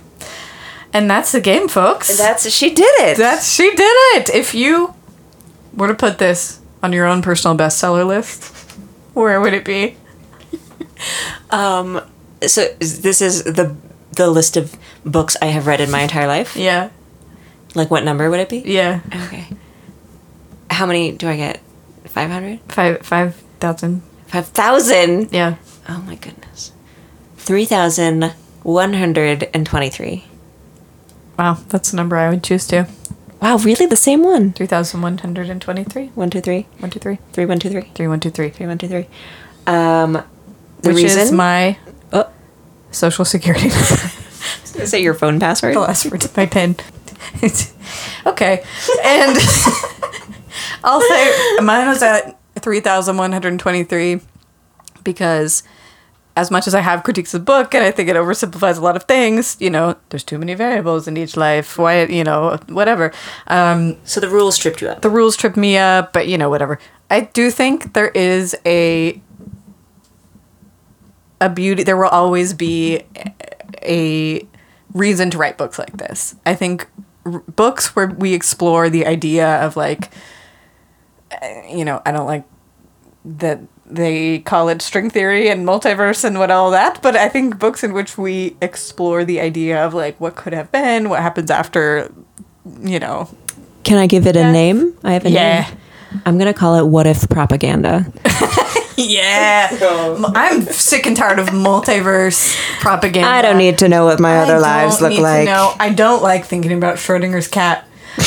[0.93, 2.17] And that's the game, folks.
[2.19, 3.17] That's she did it.
[3.17, 4.31] That's she did it.
[4.35, 4.95] If you
[5.73, 8.45] were to put this on your own personal bestseller list,
[9.15, 9.97] where would it be?
[11.51, 12.01] um.
[12.47, 13.77] So this is the
[14.13, 14.75] the list of
[15.05, 16.57] books I have read in my entire life.
[16.71, 16.91] Yeah.
[17.75, 18.59] Like, what number would it be?
[18.67, 19.01] Yeah.
[19.15, 19.47] Okay.
[20.71, 21.61] How many do I get?
[22.07, 22.61] Five hundred.
[22.69, 24.03] Five five thousand.
[24.27, 25.33] Five thousand.
[25.33, 25.57] Yeah.
[25.89, 26.73] Oh my goodness.
[27.37, 30.25] Three thousand one hundred and twenty-three.
[31.39, 32.87] Wow, that's the number I would choose too.
[33.41, 34.53] Wow, really the same one?
[34.53, 36.09] Three thousand one hundred and twenty-three.
[36.15, 37.19] One, two, three, One, two, three.
[37.33, 38.51] three, one, two, three, Three, one, two, three.
[38.51, 39.07] three, one, two, three.
[39.67, 40.13] Um,
[40.83, 41.79] the Which reason is my
[42.13, 42.31] oh,
[42.91, 43.67] social security
[44.75, 45.75] is it your phone password?
[45.75, 46.77] the last word my pin.
[47.43, 47.75] It's-
[48.27, 48.65] okay.
[49.05, 49.37] And
[50.85, 54.21] I'll say mine was at 3,123
[55.05, 55.63] because
[56.41, 58.81] as much as I have critiques of the book and I think it oversimplifies a
[58.81, 61.79] lot of things, you know, there's too many variables in each life.
[61.79, 63.13] Why, you know, whatever.
[63.47, 65.03] Um, So the rules tripped you up.
[65.03, 66.79] the rules tripped me up, but you know, whatever.
[67.11, 69.21] I do think there is a
[71.41, 71.83] a beauty.
[71.85, 73.03] There will always be
[73.83, 74.47] a
[74.93, 76.35] reason to write books like this.
[76.47, 76.87] I think
[77.25, 80.11] r- books where we explore the idea of like,
[81.31, 82.45] uh, you know, I don't like
[83.25, 87.59] that they call it string theory and multiverse and what all that, but I think
[87.59, 91.51] books in which we explore the idea of like what could have been, what happens
[91.51, 92.13] after,
[92.83, 93.29] you know,
[93.83, 94.95] Can I give it a name?
[95.03, 95.63] I have a Yeah.
[95.63, 95.79] name.
[96.27, 98.07] I'm gonna call it "What If Propaganda."
[98.97, 99.71] Yeah.
[100.35, 103.29] I'm sick and tired of multiverse propaganda.
[103.31, 105.47] I don't need to know what my I other lives look like.
[105.47, 105.73] know.
[105.81, 107.87] I don't like thinking about Schrodinger's cat.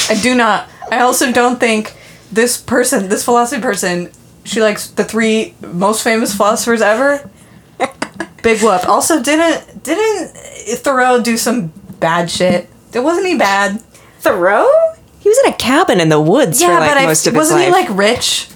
[0.09, 0.67] I do not.
[0.91, 1.93] I also don't think
[2.31, 4.11] this person, this philosophy person,
[4.43, 7.29] she likes the three most famous philosophers ever.
[8.41, 8.87] Big whoop.
[8.87, 10.35] Also, didn't didn't
[10.79, 11.67] Thoreau do some
[11.99, 12.69] bad shit?
[12.93, 13.79] Wasn't he bad?
[14.19, 14.67] Thoreau?
[15.19, 17.59] He was in a cabin in the woods for like but I, of his wasn't
[17.59, 17.67] life.
[17.67, 18.49] he like rich?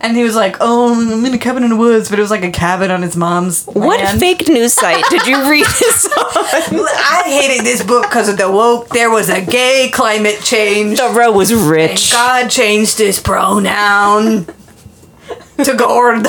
[0.00, 2.30] And he was like, "Oh, I'm in a cabin in the woods," but it was
[2.30, 3.64] like a cabin on his mom's.
[3.66, 4.20] what land.
[4.20, 6.24] fake news site did you read this on?
[6.24, 8.88] I hated this book because of the woke.
[8.88, 10.98] There was a gay climate change.
[10.98, 12.12] Thoreau was rich.
[12.12, 14.46] God changed his pronoun
[15.64, 16.24] to gourd.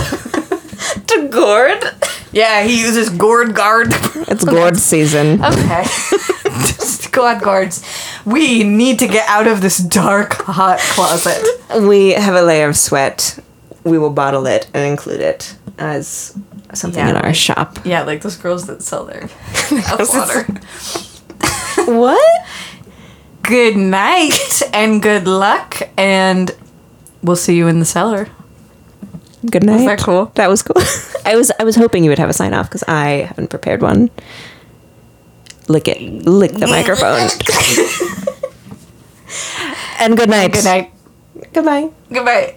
[1.08, 1.84] to gourd.
[2.32, 3.88] yeah, he uses gourd guard.
[4.28, 5.44] It's gourd season.
[5.44, 5.86] Okay.
[7.12, 7.84] God guards.
[8.26, 11.44] We need to get out of this dark, hot closet.
[11.82, 13.40] We have a layer of sweat.
[13.84, 16.38] We will bottle it and include it as
[16.74, 17.80] something Yeah, in our like- shop.
[17.84, 19.28] Yeah, like those girls that sell their
[20.00, 20.44] water.
[21.92, 22.46] What?
[23.42, 26.52] good night and good luck, and
[27.24, 28.28] we'll see you in the cellar.
[29.46, 29.86] Good night.
[29.86, 30.32] that cool?
[30.36, 30.76] That was cool.
[31.26, 33.82] I was I was hoping you would have a sign off because I haven't prepared
[33.82, 34.10] one.
[35.68, 36.26] Lick it.
[36.26, 37.20] Lick the microphone.
[40.00, 40.52] and good night.
[40.52, 40.92] Good night.
[41.54, 41.90] Goodbye.
[42.12, 42.56] Goodbye.